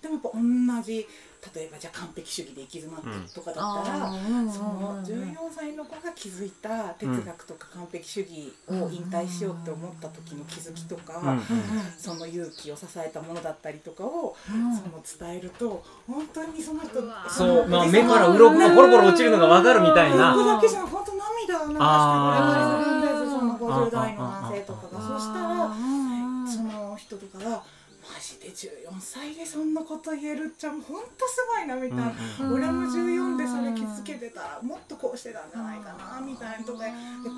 [0.00, 1.06] でもやっぱ同じ
[1.54, 4.10] 例えばじゃあ完璧主義で行き詰まってるとかだったら。
[4.50, 11.42] その14歳の子が気づいた哲学とか完璧主義を引退しようって思った時の気づきとか、うん
[11.98, 14.52] その勇気を支えたものだったりとかを、そ
[15.22, 17.68] の伝えると本当にその人そう。
[17.68, 20.34] まあで目から鱗がポロポロ落ちるのが分かるみたいな
[21.66, 25.00] を流してくれたりするんですその50代の男性とかが。
[25.00, 25.74] そしたら
[26.46, 27.62] その人とかが
[28.12, 36.90] 「マジで14歳でそんなこと言えるっちゃほんとすごいなみたいな、うん俺も14でそれ気づけてたらもっとこうしてたんじゃないかなみたいなとかで。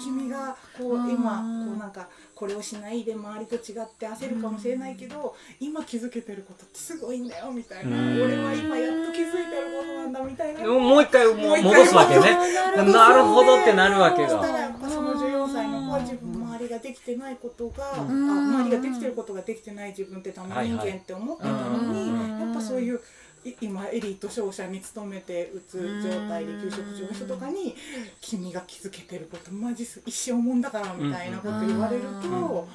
[0.03, 7.97] 君がこううん今こうなんかこれをしないで周りと違って焦るかもしれないけど今気づけてることってすごいんだよみたいな。
[7.97, 8.23] うん。
[8.23, 10.67] 俺は今やっと気づいてることなんだみたいな。
[10.67, 12.93] もう一回戻すわけね。
[12.93, 13.59] なるほど。
[13.61, 16.38] ってなるわけそしたがらやっぱその14歳の子は自分周
[16.69, 18.09] りができてないことが、あん。
[18.09, 22.41] 周りができてることができてない自分ってダメ人間って思ってたのに、うん。
[22.41, 23.01] やっぱそういう
[23.45, 27.75] い今エリート商社に勤めてうつ状態で休職中の人とかに
[28.21, 32.69] 「君が気づけてることマジす一生もんだから」みたいなこと言われると、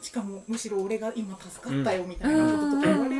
[0.00, 3.19] しかもむしろ俺が今助かったよみたいなこととか言われる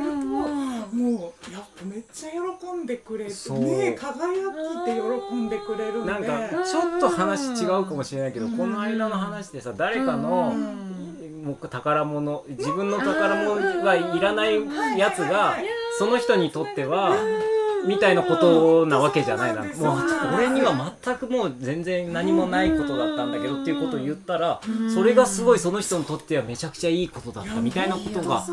[0.93, 6.11] もうやっぱめっちゃ喜んでくれてね輝きって喜んでくれるんで。
[6.11, 10.53] なんかちょっと話違うかもしれないけどこの間の話でさ誰かの
[11.43, 15.57] もう宝物自分の宝物はいらないやつが
[15.97, 17.15] その人にとっては
[17.87, 19.61] みたいなことなわけじゃないな。
[19.63, 19.71] もう
[20.35, 24.61] 俺には全くもう全然何もないことだったんだけどっていうことを言ったら
[24.93, 28.43] それがすごいその人にとってはめちゃくちゃいいことだったみたいなことが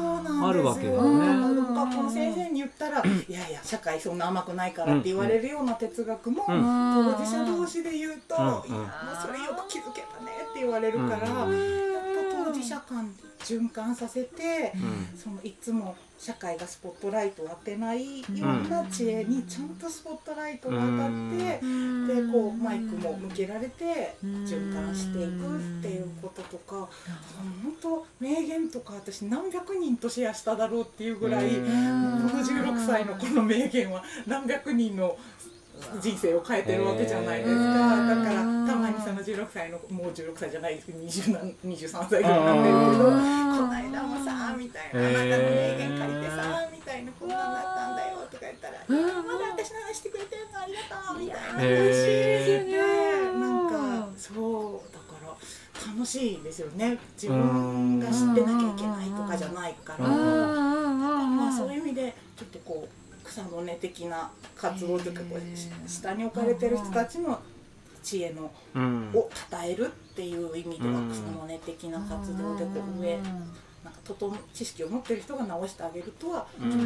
[0.46, 1.18] あるわけだよね。
[1.18, 1.58] ね。
[1.74, 7.14] 学校の先生に言ったら、いやいや社会そんな甘くないからって言われるような哲学も、うん。
[7.16, 8.42] 当事者同士で言うと、うん。
[8.42, 8.62] いやもう
[9.20, 11.46] それよく気づけたねって言われるから、
[12.48, 15.18] 当事者間循環させて、うん。
[15.18, 21.88] そのいつも社会がスポットライトを当てないような知恵にちゃんとスポットライトが当たって。
[22.08, 26.88] でこうマイクも向けられて循環していくっていうこととか
[27.62, 35.16] 本当名言とか私何百人とシェアしただろうっていうぐらいこの16歳のこの名言は何百人の
[36.00, 38.06] 人生を変えてるわけじゃないですか。
[38.06, 38.34] だから
[38.66, 48.86] たまにその16歳のもう16歳じゃないですけど20何23歳ぐらいになってるけどこの間もさみたいな「あなたの名言借りてさ」みたいな「こんなんだったんだよ」とか言ったら「いや
[49.22, 56.98] まだ私の話してくれてるのありがとう」みたいなへでなんかそうだから楽しいですよね。
[57.14, 60.08] 自分が知ってなきゃいけないとかじゃないから。
[60.08, 67.40] まあ、そういう意味でちょっとこう草の根的な活動というかこうし下に置かれてる人たちの
[68.02, 69.10] 知恵のうん。
[69.14, 73.18] を称えるっていう意味ではうん草の根的な活動でこう上
[73.84, 76.76] なんか整知識を持ってる人が直してあげるとはちょっと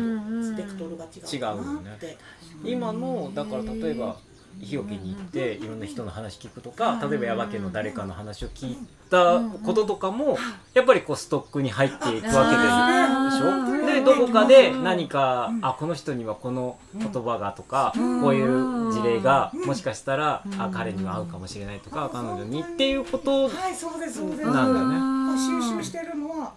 [0.43, 2.19] スペクトルが違うかなって。
[2.65, 4.17] 今のだから例えば
[4.61, 8.79] 日置に行っていろんな人の話聞くとか例えば耶馬家の誰かの話を聞い
[9.11, 10.39] たこととかも
[10.75, 13.87] やっぱりこうストックに入っていくわけでしょ？
[13.87, 24.45] でどこかで何かあこの人にはこの言葉がとかこういう事例がもしかしたらあ彼には合うかもしれないとか彼女にっていうことはい、そうですそうです。
[24.51, 26.53] なんだよね収集してるのは、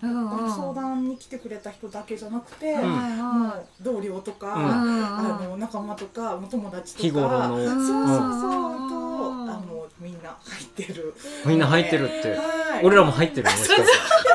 [1.15, 11.13] に来てくれた人だけじゃなくて、んもう同僚とか、うんあの仲間とか、お友達とか、日頃のそうそうそう、うんとあのみんな入ってる。
[11.45, 12.85] みんな入ってるってはい。
[12.85, 13.87] 俺らも入ってる もしかしてで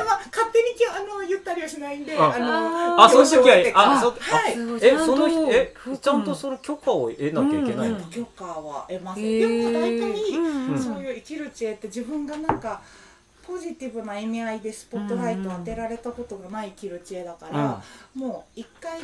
[0.05, 4.53] まあ勝手にきあの言ったりはしないんで、ああのあそういう時はああそうはい。
[4.81, 9.23] えその人えちゃんとその許可を得なきゃいけないのうん許可は得ません。
[9.23, 12.81] へーでも大体、うんそういう生きる知恵って自分がなんか
[13.45, 18.99] ポジティブな意味合いでスポットライトを当てられたことがない生きる知恵だから、もう一回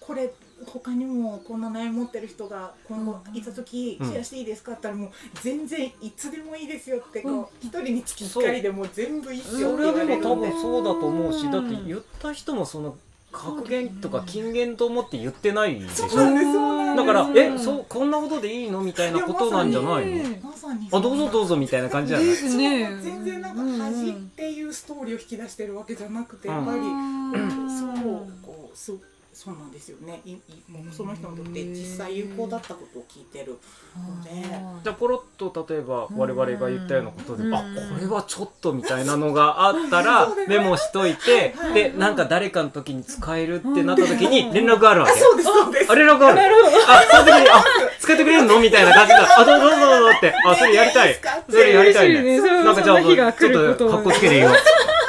[0.00, 0.32] これ
[0.66, 5.10] 他にもこんな悩み持ってる人が今後いた時うんシェアしていいですかって言ったらもう
[5.42, 7.42] 全然いつでもいいですよってうん。
[7.42, 10.04] こう一人につき一回でもう全部いいっすよってそ言われる。
[10.04, 12.96] んでれでも多分そうだと思うしうんだって言った人もその
[13.32, 16.06] 格言とか金言と思って言ってないでしょ？
[16.96, 18.80] だからうんえそうこんなことでいいの？
[18.82, 20.24] みたいなことなんじゃないの？
[20.92, 22.26] あどうぞどうぞみたいな感じじゃない？
[22.26, 22.88] ですね。
[23.02, 27.70] 全然なんか恥っていうストーリーを引き出してるわけじゃなくてやっぱり、うん。
[27.78, 29.00] そうこうそう
[29.42, 30.20] そうなんですよね。
[30.26, 33.56] いいもうその人にとって実際有効だったことを聞いてる
[33.96, 34.30] ので。
[34.84, 37.54] じゃあポロッと例えば我々が言ったようなことで、うん。
[37.54, 37.64] あこ
[37.98, 45.90] れはちょっとみたいなのがあったら メモしといてはいでなんか誰かの時に使えるってなった時に連絡があるわけ、そうですそうです。
[45.90, 46.40] あ連絡ある。
[46.86, 47.64] あその時にあ
[47.98, 48.60] 使ってくれるの？
[48.60, 49.40] みたいな感じだ。
[49.40, 50.34] あどうぞどうぞって。
[50.44, 51.18] あそれやりたい。
[51.48, 52.40] それやりたいね。
[52.62, 54.54] なんかじゃあちょっとかっこつけて言おう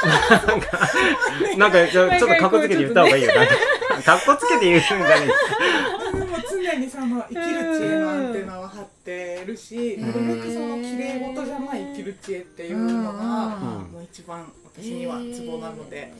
[1.56, 3.30] なんかちょっとかっこつけて言った方がいいよ。
[3.32, 5.20] かかっこつけて言うんじゃない。
[5.20, 13.22] でも常にその生きる知恵のアンテナは張ってるしなるべくその綺麗事じゃない生きる知恵っていうのがうん。
[13.92, 16.12] もう一番私にはツボなので、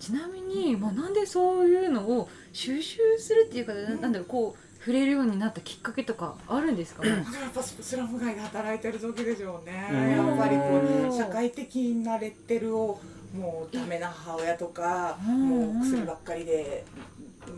[0.00, 7.02] ちなみに、まあ、なんでそういうのを収集するっていうかななんだろうこう触れるようになったきっかけとかあるんですか？
[7.02, 10.10] ねやっぱスラム街で働いてる時でしょうね、うん。
[10.10, 10.80] やっぱりこ
[11.12, 12.98] う社会的なレッテルを
[13.36, 15.48] もうダメな母親とか、うん。
[15.74, 16.86] もう薬ばっかりで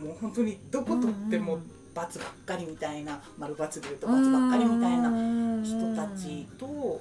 [0.02, 1.70] もう本当にどこ取ってもうん。
[1.92, 5.10] 罰ばっかりみたいな丸罰で言うと罰ばっかりみたいな
[5.62, 7.00] 人たちと、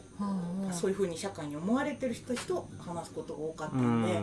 [0.72, 4.20] そういうふうに社会に思われてる人たちと話すことが多かったんで。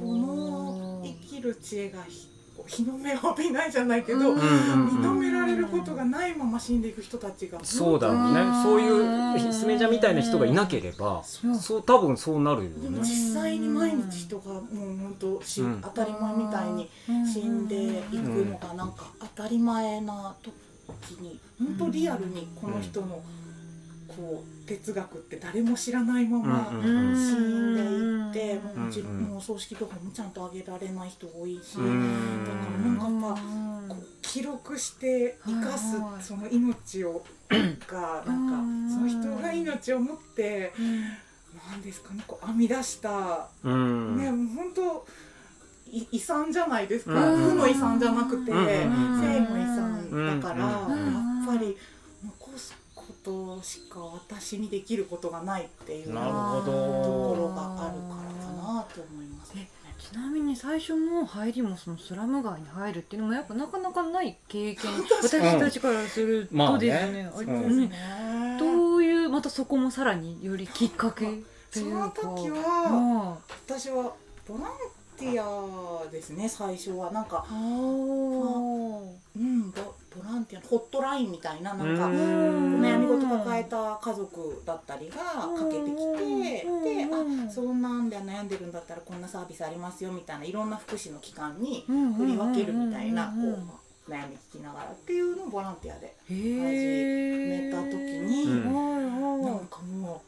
[0.00, 2.31] この生きる知恵がひこう
[2.66, 8.40] 日の目を浴びないじゃないけど、うん認められることがないまま死んでいく人たちがそうだろうね。
[8.40, 8.62] うん。
[8.62, 11.54] そういうスメジャーみたいな人がいなければそう。
[11.54, 15.80] そう多分そうなるよでもね実際に毎日人がもう本当し、うん。
[15.82, 16.88] 当たり前みたいに
[17.32, 23.22] 死んでいくのがなんか当たり前な時に本当リアルにこの人の
[24.08, 29.24] こう哲学って誰も知らないままうん死んでいってもうもちろんうんうん。
[29.32, 31.76] もう葬式とかもちゃんとあげられない人多いし。
[31.76, 32.44] うん。
[32.44, 33.36] だからなんかやっ
[33.88, 35.96] ぱこう記録して生かす
[36.26, 37.24] その命を
[37.86, 40.72] がなんかその人が命を持って
[41.70, 44.16] なんですかねこう編み出したうん。
[44.16, 45.06] ねもう本当
[45.90, 47.12] い遺産じゃないですか。
[47.32, 47.50] うん。
[47.50, 49.20] 負の遺産じゃなくてうん。
[49.20, 51.76] 生の遺産だからやうんっぱり
[52.24, 53.98] 残すことしか
[54.40, 56.62] 私にできることがないっていうなるほど。
[56.64, 59.68] ところがあるからかなと思いますね。
[59.98, 64.90] ちなみに最初の入りもそのスラム街に入るっていうのもやっぱなかなかない経験。
[65.22, 67.32] 私たちからするまあねとですね,うん。
[67.32, 68.56] そうですねね。
[68.58, 71.26] どういうまたそこもさらによりきっかけ
[71.72, 72.12] というか。
[72.20, 74.12] その時は私は
[74.48, 74.72] ボラン
[75.16, 77.10] ティアですね最初は。
[77.12, 79.16] なんかあー。
[79.36, 82.80] うんボボランティアホットラインみたいななんかうん。
[82.82, 87.48] 悩み事抱えた家族だったりがかけてきてうんでうん。
[87.48, 93.32] あそんなんで悩んでるんだったらこんなサービスありますよみたいないろんな福祉の機関にうん振り分けるみたいなこ
[94.08, 98.72] う悩み聞きながらっていうのをボランティアで始めた時にうん。
[99.42, 100.22] なんかも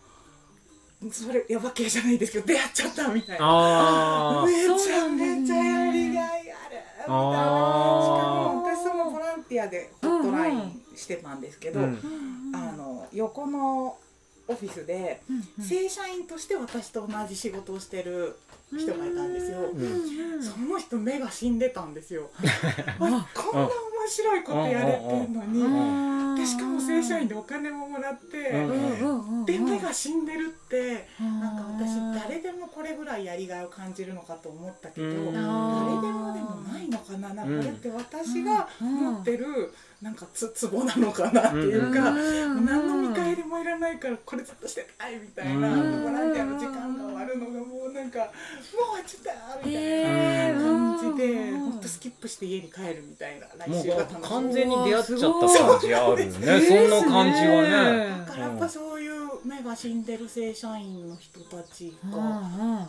[1.03, 3.45] うそれヤバ系じゃないですけど出会っちゃったみたいな。
[3.47, 8.43] あめちゃめちゃやりがいあるみたいな
[9.45, 11.99] ンティアでホットラインしてたんですけど、うん。
[12.55, 13.97] あの横の
[14.47, 15.22] オフィスで
[15.61, 18.36] 正社員として私と同じ仕事をしてる
[18.78, 19.60] 人がいたんですよ。
[19.72, 20.42] ん。
[20.42, 22.30] その人目が死んでたんですよ。
[23.00, 23.70] あこんな面
[24.08, 26.40] 白いことやれてんのに。
[26.40, 28.50] でしかも正社員でお金ももらって。
[28.50, 29.44] うん。
[29.46, 35.24] で目が死んでるってなんか私誰誰でもこれぐらいやりがいを感じるのかと思ったけど、うん。
[35.26, 39.72] 誰でもでもないのかななんかこれって私が持ってる
[40.02, 46.02] なんかつツボなのかなっていうか、何の見返りもいらないからこれずっとしてたいみたいな、うん。
[46.02, 54.22] ボランティアの時間が終わるのがもうなんかもう終わっちゃったみたいな感じでうんほんとスキップして家に帰るみたいなも来週が楽しみ。
[54.22, 56.60] 完全に出会っちゃった感じあるよね。
[56.60, 58.24] そんな感じはね。
[58.26, 59.12] だからやっぱそういう
[59.44, 62.88] 目が死んでる正社員の人たちが、ま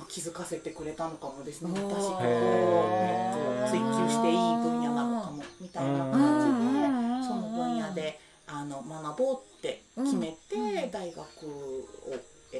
[0.00, 1.84] あ、気づかせてくれたのかもですね私が。
[1.84, 11.24] こう追求していい分野なのかもみたいな感じでその分野であの学ぼうって決めて大学を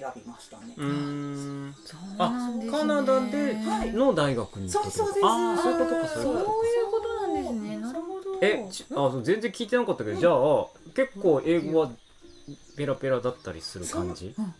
[0.00, 0.74] 選びましたね。
[0.76, 1.74] うん。
[1.84, 2.78] そうあなんですね。
[2.78, 3.92] カナダではい。
[3.92, 5.26] の大学に行ったそうそうです。
[5.26, 6.66] あーそういうことかそそうういうことか。
[6.66, 7.76] いうことなんですね。
[7.78, 8.38] なるほど。
[8.40, 11.90] えちあそう全然聞いてなかったけどじゃあ結構英語は
[12.76, 14.34] ペラペラだったりする感じ？
[14.36, 14.54] うんうん。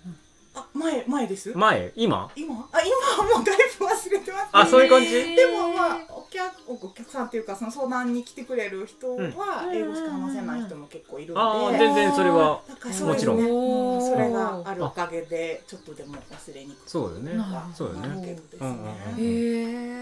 [0.55, 1.53] あ前前です？
[1.57, 1.93] 前？
[1.97, 2.31] 今？
[2.37, 2.69] 今？
[2.73, 4.49] あ今はもうだいぶ忘れてます。
[4.53, 5.11] あそういう感じ？
[5.37, 9.77] でもまあお客お客さんっていうかその相談に来てくれる人はうん。
[9.77, 12.61] 英語しか話せない人も結構いるあので、あ全然それは
[13.03, 13.37] もちろん。
[13.37, 17.33] ですねそれがあるおかげでちょっとでも忘れにくくそうよね。
[17.75, 18.25] そうよね。
[18.27, 18.59] ですね。
[18.61, 18.89] うんうんうん。
[18.89, 19.95] へ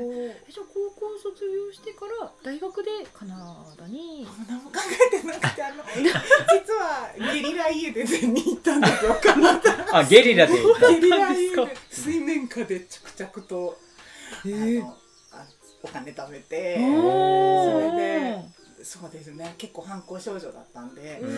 [0.00, 4.26] えじゃあ高校卒業してから大学でカナダに？
[4.48, 4.76] 何も考
[5.14, 6.04] えてなくてあの 実
[6.74, 9.98] はゲリラ家で全に行ったんですよカナダ。
[9.98, 13.78] あゲリラで行ったゲリラ家で水面下で着々と
[14.44, 14.96] あの
[15.32, 15.44] あ
[15.82, 16.80] お金貯めてそ
[17.80, 19.54] れでそうですね。
[19.58, 21.28] 結構反抗少女だったんで二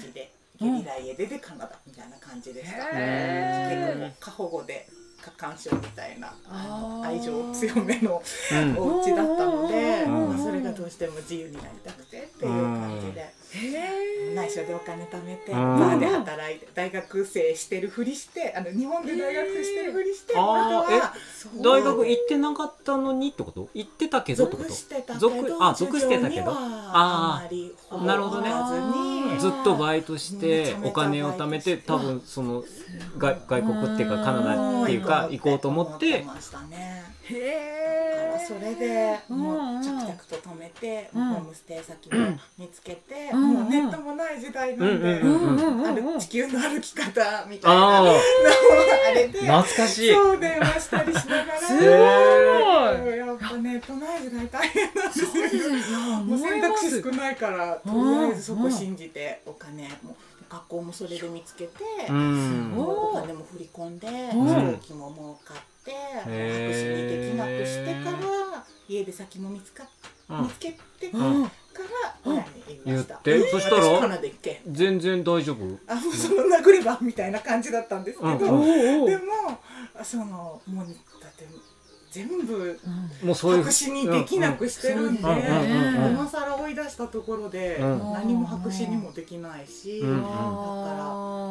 [0.00, 4.06] 歳でゲリラ家出でカナダみたいな感じでした、へー。
[4.08, 4.88] 結構過保護で
[5.20, 6.34] 過干渉みたいな
[7.04, 8.22] 愛情強めの
[8.52, 8.76] うん。
[8.76, 10.28] お家だったので、うん。
[10.30, 13.30] まあ、それがどうしても自由になりたくてっていう感じで、へ
[14.34, 15.78] 内緒でお金貯めて、うん。
[15.78, 20.40] バーで働いて大学生してるふりしてあの日本で大学生してるふりして、へー。
[20.40, 23.68] あーあとは大学行ってなかったのにってこと？
[23.74, 24.68] 行ってたけどってこと？
[24.68, 26.52] 属してたけ属どあ属してたけど？
[26.54, 27.72] あー。
[27.90, 28.50] あなるほどね
[29.42, 30.76] ずっとバイトしめて。
[30.84, 32.64] お金を貯めて多分その
[33.18, 36.24] 外外国っていうかカナダっていうかん行こうと思って。
[37.24, 41.24] へだからそれでもう着々と貯めて、うん。
[41.24, 45.20] ホームステイ先も見つけて、もうネットもない時代なんで、
[46.20, 50.12] 地球の歩き方みたいなあのをあれであ懐かしい。
[50.12, 51.86] そう電話したりしながらすごい。
[51.86, 56.00] やっぱネットない時代大変なんですよ。
[56.24, 60.16] もう選択肢少ないからとりあえずそこ信じてお金も
[60.48, 62.74] 学校もそれで見つけて、うん。
[62.76, 64.72] お金も振り込んで飛ん。
[64.72, 65.92] 行機も儲かって
[66.30, 69.84] にできなくしてから家で先も見つか
[70.28, 70.42] うん。
[70.42, 71.48] 見つけてかうんら
[72.24, 72.44] 親に
[72.84, 73.20] 言いました。
[73.50, 74.20] そしたら？
[74.68, 75.78] 全然大丈夫？
[75.86, 78.62] あもうその殴り場みたいな感じだったんですけど、でも
[80.04, 80.86] そのもう
[81.20, 81.46] だって
[82.12, 82.78] 全部
[83.24, 90.34] もうそういう白紙にできなくしてるんで、今更追い出したところでうん何も白紙にもできないし、うんだか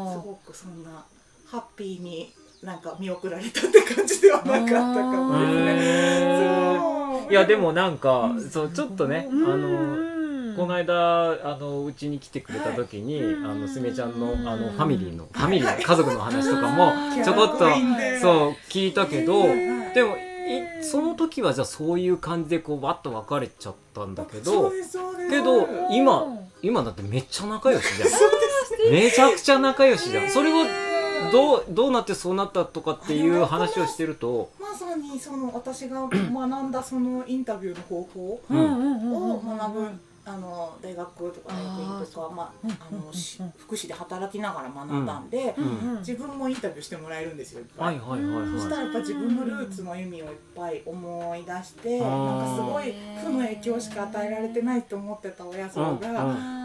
[0.05, 1.03] らすごくそんな
[1.47, 2.31] ハッピーに
[2.61, 5.01] なんか見送られたって感じではなかったか
[7.23, 17.69] もいやでもなんかうんそうちょっとねあのこの間あのうちに来てくれた時に、はいあのすめちゃんのうんあのファミリーのファミリーの家族の話とかもうんちょこっとそう
[18.69, 20.15] 聞いたけどはいでも
[20.57, 24.71] いその時はじゃあそういう感じでこうわっと別れちゃったんだけど
[25.29, 26.25] けど今
[26.61, 28.09] 今だってめっちゃ仲良しじゃん。
[28.91, 30.29] めちゃくちゃ仲良しじゃん。
[30.29, 30.65] それを
[31.31, 39.87] どうどうなってそうなったとかっていう話をしてるとまさにその私が学んだそのインタビューの方法を学ぶ
[40.23, 45.99] あの大学とか大学院とかまああのし福祉で働きながら学んだんでうんうん。
[45.99, 47.37] 自分もインタビューしてもらえるん。
[47.37, 52.93] ですよいっぱはいいはいはいそしたはらやっぱ自分のルーツの意味をいっぱい思い出してあなーんかすごい
[53.23, 55.89] 負の影響しか与えられてないと思ってた親像うん。
[55.89, 56.61] うんがあ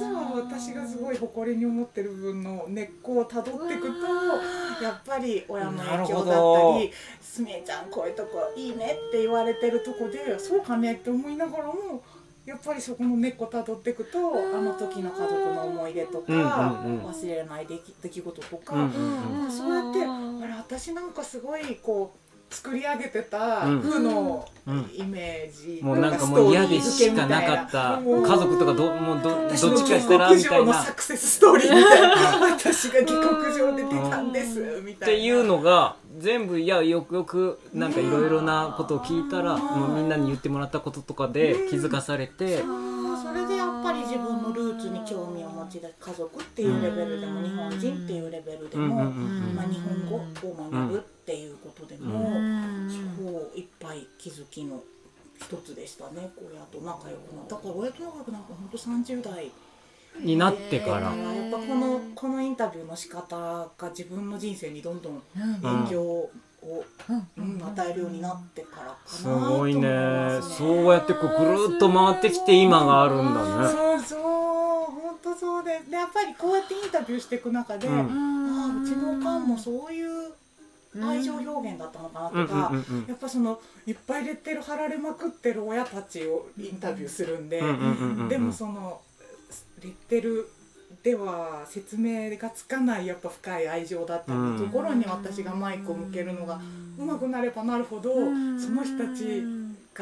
[0.00, 12.02] 実は私がすごい誇りに思ってる部分の根っこをたどっていくとやっぱり親の影響だったどり「すみえちゃんこういうとこいいね」って言われてるとこでそうかねって思いながらも
[12.48, 18.74] やっぱりそこの根っこたどっていくとあの時の家族の思い出とか忘れられない出来出来事とか。
[18.74, 23.80] うんうんうんそうやってあれ私なんかすごいこう作り上げてたうん。
[23.80, 24.90] 負のうん。
[24.94, 28.00] イメージ、もうなんかもう嫌でしかなかった。
[28.00, 30.58] 家族とかどもうどどっちかしたら克みたいな。
[30.58, 32.46] 上のサクセスストーリーみたいな。
[32.50, 35.16] 私が下克上で出たんですみたいな。
[35.16, 49.08] っていうのが全部いやよくよくなんかいろいろなことを聞いたら、うんもうみんなに言ってもらったこととかで気づかされて、それでやっぱり自分のルーツに興味を持ち出家族っていうレベルでも日本人っていうレベルでも、うんうんう
[49.52, 50.96] んまあ、日本語を学ぶ。
[50.98, 51.17] って
[51.68, 52.30] ことでも、
[52.88, 54.82] そういっぱい気づきの
[55.36, 56.30] 一つでしたね。
[56.40, 59.50] 親と仲良くなだから親と仲良くなった本当30代。
[60.20, 63.36] になってから、やっぱこのこのインタビューの仕方
[63.78, 65.22] が自分の人生にどんどん
[65.62, 66.30] 影響を、
[67.38, 67.62] うん。
[67.62, 70.40] 与えるようになってからかなすごいね。
[70.42, 73.68] そうやってこうぐるっと回ってきて今があるんだね。
[73.68, 74.20] そうそう。
[74.90, 77.94] 本当そうででやっぱりこうやってインタビューしていく中で、うん。
[77.94, 80.32] ああうちのおかんもそういう
[81.00, 89.00] 愛情表現だったのかなうんとか、うんうんうんやっぱそのいっぱいレッテル貼られまくってる親たちをインタビューするんで、うんうんうんうんでもその
[89.82, 90.48] レッテル
[91.02, 96.60] では説明がつかないやっぱ深い愛情だったりところに私がマイクを向けるのが
[96.98, 99.42] うまくなればなるほどその人たち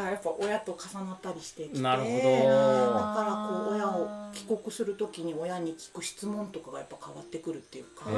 [0.02, 2.12] がやっぱ親と重なったりしてきてなるほど。
[2.12, 8.14] だからこう親を帰国する時に親に聞く質問とかがやっぱ変わってくるっていうかそう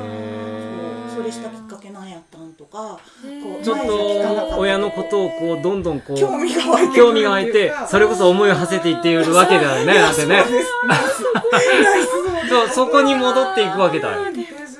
[1.18, 2.98] それしたきっかけなんやったんとか
[3.42, 10.44] こうちょっと親のことをこうどんどんこう興味が湧いて興味が湧いてそれこそ思いを馳せていっているわけだよねだってね。
[12.48, 14.22] そうそこに戻っていくわけだよ。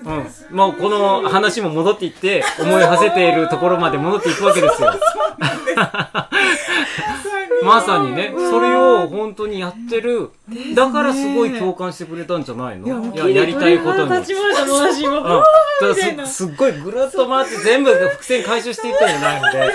[0.09, 0.13] う
[0.55, 4.91] んもうこの話も戻っていって思い馳せているところまで戻っていくわけですよ。
[7.65, 10.31] まさにね、それを本当にやってる。
[10.75, 13.13] だからすごい共感してくれたんじゃないの？
[13.15, 14.03] いや、やりたいことに。
[14.05, 14.13] うん。
[14.21, 15.45] 立ちました私もだか
[15.83, 15.95] ら
[16.27, 19.73] すすっごいぐるっと回って全部伏線回収していったんじゃないので。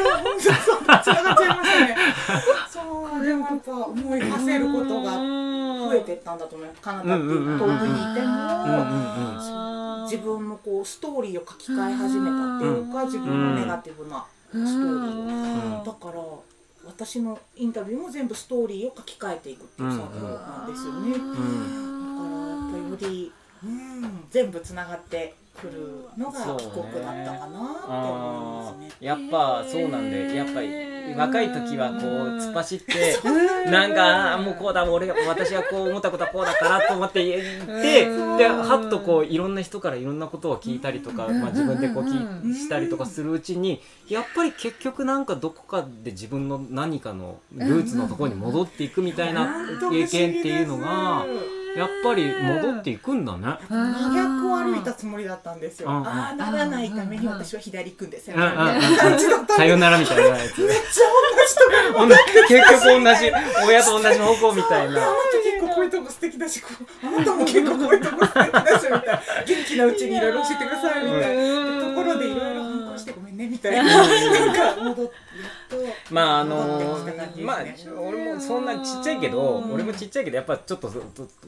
[2.70, 2.82] そ
[3.20, 8.28] うでもやっぱ思い馳せることが増えてったんだと思いますカナダっていう遠くにいても
[10.04, 16.22] 自分のこうストーリーを書き換え始めたっていうか自分のネガティブなストーリーをだから
[16.86, 21.16] 私のインタビューも全部ストーリーを書き換えていくっていう作業なんですよね。
[21.16, 21.32] うん。
[22.16, 23.43] だからやっぱりより、うん、
[24.30, 28.92] 全部つながってくるのが帰国だったかなって思いますね。
[29.00, 32.00] やっぱそうなんでやっぱり若い時はこう
[32.40, 33.20] 突っ走って
[33.70, 38.06] なんかもうこうだ俺が私がこう思ったことはこうだからと思って言って
[38.38, 51.26] ではっとこういろんな人からいろんなことを聞いたりとか、まあ、自分でこう聞いしたりとかするうちにやっぱり結局なんかどこかで自分の何かのルーツのところに戻っていくみたいな経験っていうのが
[51.76, 53.58] やっぱり戻っていくんだね。
[53.70, 55.90] 真逆を歩いたつもりだったんですよ。
[55.90, 58.38] ああならないために私は左行くんですよ。
[58.38, 60.62] さよならみたいなやつ。
[60.62, 61.62] めっちゃ同じと
[61.94, 62.06] こ
[62.48, 63.32] 結局同じ
[63.68, 64.92] 親と同じ方向みたいな。
[64.92, 65.14] あなた
[65.44, 66.70] 結構こういうとこ素敵だしこ
[67.04, 74.04] うあなたも結構こういうとこ素敵だしみたいな元気なうちにいろいろ教えてくださいみたいなところでいろいろ反抗してごめんねみたいなな
[74.52, 75.12] んか戻っ
[76.12, 77.00] まああの
[77.42, 77.64] まあ
[78.00, 79.74] 俺もそんなちっちゃいけどうん。
[79.74, 80.92] 俺もちっちゃいけどやっぱちょっと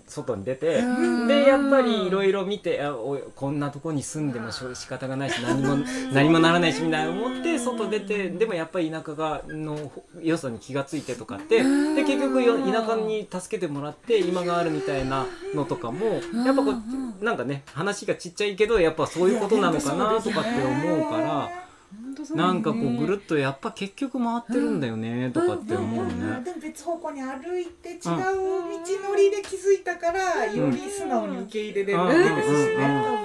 [0.08, 1.28] 外に出てうん。
[1.28, 16.06] でやっぱりいろいろ見てあおこんなとこに住んでもしょ仕方がないし何も何もならないしみたいな思って外出てでもやっぱり田舎がの良さに気がついてとかってで結局よ田舎に助けてもらって今があるみたいなのとかも
[16.46, 21.65] やっぱこうなんかね話がちっちゃいけどやっぱそういうことなのかなとかって思うから。
[22.34, 26.14] なんかこうぐるっとやっぱ結局回ってるんだよねとかって思うね。
[26.44, 33.25] でも別方向に歩いて違う道のりで気づいたから、より素直に受け入れれるわけですしね、うん多分、うん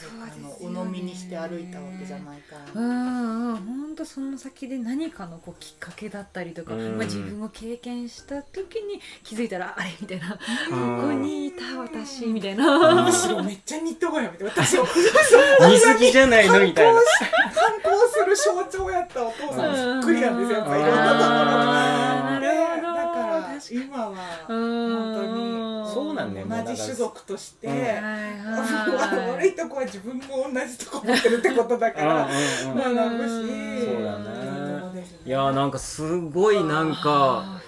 [0.00, 3.56] かの鵜呑みにして歩いたわけじゃないから、うんうん。
[3.56, 6.96] 本当その先で何かのこうきっかけだったりとか、うん。
[6.96, 10.38] まあ、自分を経験した時に気づいたらあれみたいな、
[10.70, 10.96] うん。
[11.00, 17.00] ここにいた私みたいな、むしろめっちゃニットがやめて私を似すぎじゃないのみたいな。
[17.54, 22.44] 反抗する象徴やったお父さんそっくりなんですよやっぱいろんなところが
[22.94, 24.54] だから今はう。
[24.54, 25.65] ん本当に
[26.16, 27.68] なんね同じ種族として、
[29.30, 32.14] 悪いとこは自分も同じとこ持ってるってことだから。
[32.24, 33.84] 学ぶし。
[33.84, 34.36] そうだね。
[35.24, 37.60] いやーなんかすごいなんか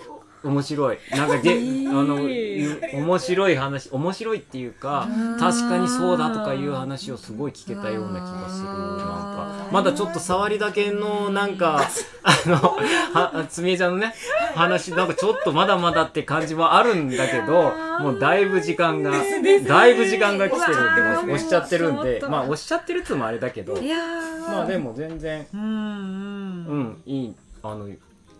[0.45, 0.99] 面白い。
[1.11, 1.89] なんかでいい。
[1.89, 5.09] あのゆ面白い話面白いっていうか
[5.39, 8.68] 確かにそうだとかいう話をすごい聞けたような気がする。
[8.68, 11.80] なんかまだちょっと触りだけのなんか
[12.22, 14.14] あのはつみえちゃんのね
[14.55, 19.11] 話なんかちょっとまだまだって感じはあるんだけどもうだいぶ時間が
[19.66, 23.74] だいぶ時間が来てるんで押しちゃってるんでまあ押しちゃってるっつもあれだけど。
[24.49, 25.47] まあでも全然。
[25.53, 27.89] うんいいあの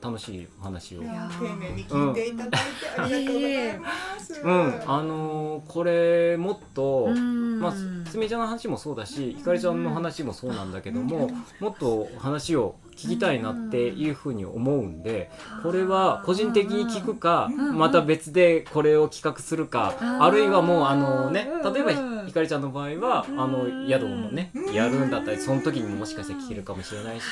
[0.01, 1.01] 楽しい話を。
[1.01, 2.59] 丁寧に聞いていただいて
[2.97, 3.89] ありがとうございま
[4.21, 4.41] す。
[4.43, 7.61] うん、あのーこれもっと、うん。
[7.61, 11.31] まあ、すみちゃんの話もそうだしひかりちゃんの話もそうなんだけども、
[11.61, 15.31] もっと話を聞きたいなっていうふうに思うんで
[15.63, 17.77] これは個人的に聞くかん。
[17.77, 20.23] また別でこれを企画するかうん。
[20.23, 21.73] あるいはもうあのねうん。
[21.73, 21.93] 例えば
[22.27, 23.89] ひかりちゃんの場合はあのうん。
[23.89, 27.25] 宿もねやるんだったりその時にももしかして聞けるかもしれないし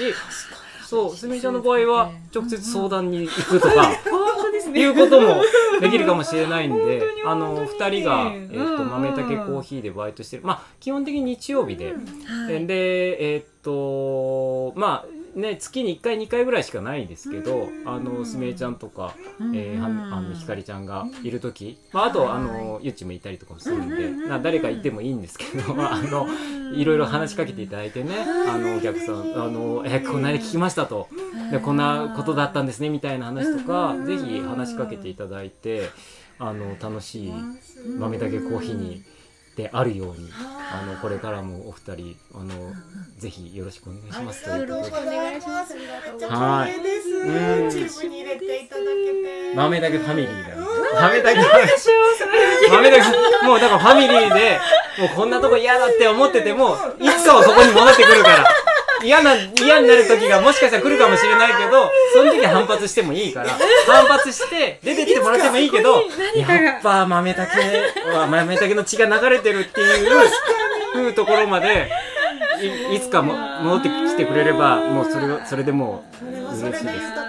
[0.87, 3.93] そうすみちゃんの場合は直接相談に行くとか。
[4.75, 5.43] いうことも
[5.81, 10.43] できるかもしれないんであの本当に2人が、えー、と豆たけコーヒーでバイトしてる。
[10.45, 12.67] まあ基本的に日曜日で、はい。
[12.67, 19.15] でえっ、とまあね月に1回2回ぐらいしかないですけどあのすみれちゃんとか、
[19.55, 26.27] えあのひかりちゃんがいる時、まあ、あとあのゆっちもいたりとかもするんでな誰かいてもいいんですけどあの
[26.75, 28.15] いろいろ話しかけていただいてね
[28.49, 31.09] あのお客さん「あのえこんなに聞きました」と。
[31.51, 35.91] でこんなことだったんですねみたいな話とかうんぜひ話しかけていただいて
[36.39, 37.33] あの楽しい。
[37.99, 39.03] 豆だけコーヒーに
[39.57, 42.75] であるようにあのこれからもお二人あの
[43.19, 45.75] ぜひよろしくお願いしますとありがいうこととでうございます。
[45.75, 45.87] めっ
[46.19, 49.55] ちゃはいチームに入れていただけて。
[49.55, 50.57] 豆だけファミリーだよ。
[51.01, 51.41] 豆だけ
[52.71, 54.61] 豆だけもうだからファミリーで
[54.99, 58.45] もうこんなとこ嫌だって思っててもいつかはそこに戻ってくるから
[59.05, 63.51] 嫌な嫌になる時がもしかしたら来るかもしれないけどその時は反発してもいいから
[63.87, 66.03] 反発して出てってもらってもいいけど
[66.37, 71.91] やっぱ豆だけは豆だけの血が流れてるっていうところまで
[72.91, 77.26] いいつかも戻ってきてくれればもうそれはそれでもう嬉しいです。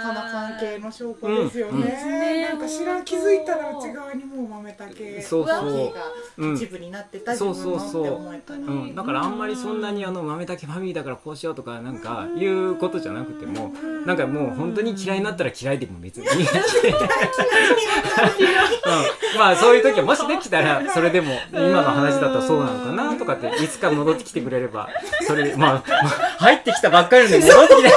[0.58, 1.82] 豊かな関係の証拠ですようん。
[1.82, 2.47] ね。
[2.49, 8.60] なんか知らん気づいたら内側にもう豆竹そうそうが一部になってた自分のって思えたら。
[8.60, 13.72] うん、だからあんまりそんなにあの豆だけファミリーだからこうしようとかなんかいうことじゃなくても
[14.05, 16.28] なんかもう本当に嫌いになったら嫌いでも別に。
[19.38, 24.89] まあそういう時はもしできたらそれでも今の話だったらそうなのかなとかっていつか戻ってきてくれれば
[25.26, 27.89] それでまあ、まあ入ってきたばっかりで戻ってきて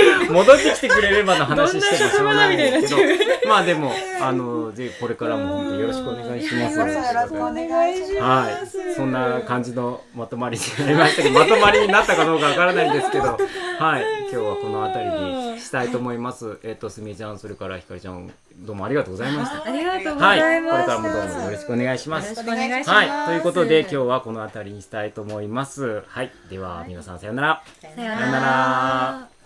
[0.30, 6.78] 戻ってきてくれればの話してもしょうがないんですけどまあでもあのぜひこれからも本当よろしくお願いします。
[6.78, 8.78] よろしくお願いします。
[8.78, 13.38] はい、そんな感じのまとまりになりましたけど、まとまりになったかどうかわからないんですけど、
[13.78, 15.10] はい、今日はこの辺り
[15.54, 16.58] にしたいと思います。
[16.62, 19.64] えっ、と、すみちゃん、それからひかりちゃん、どうもありがとうございました。
[19.64, 22.44] ありがとうごはい、こざいます、れからもどうもよろしくお願いしますよろし。
[22.44, 26.02] くお願いします、はい、ということで、今日はこの辺りにしたいと思います。
[26.06, 27.62] はい、では、皆さんさようなら。
[27.80, 29.39] さよさようなら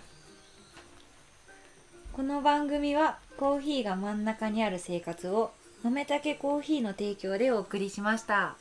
[2.14, 5.50] この番組はコーヒーが真ん中にある生活を
[5.84, 8.54] 飲めたけコーヒーの提供でお送りしました。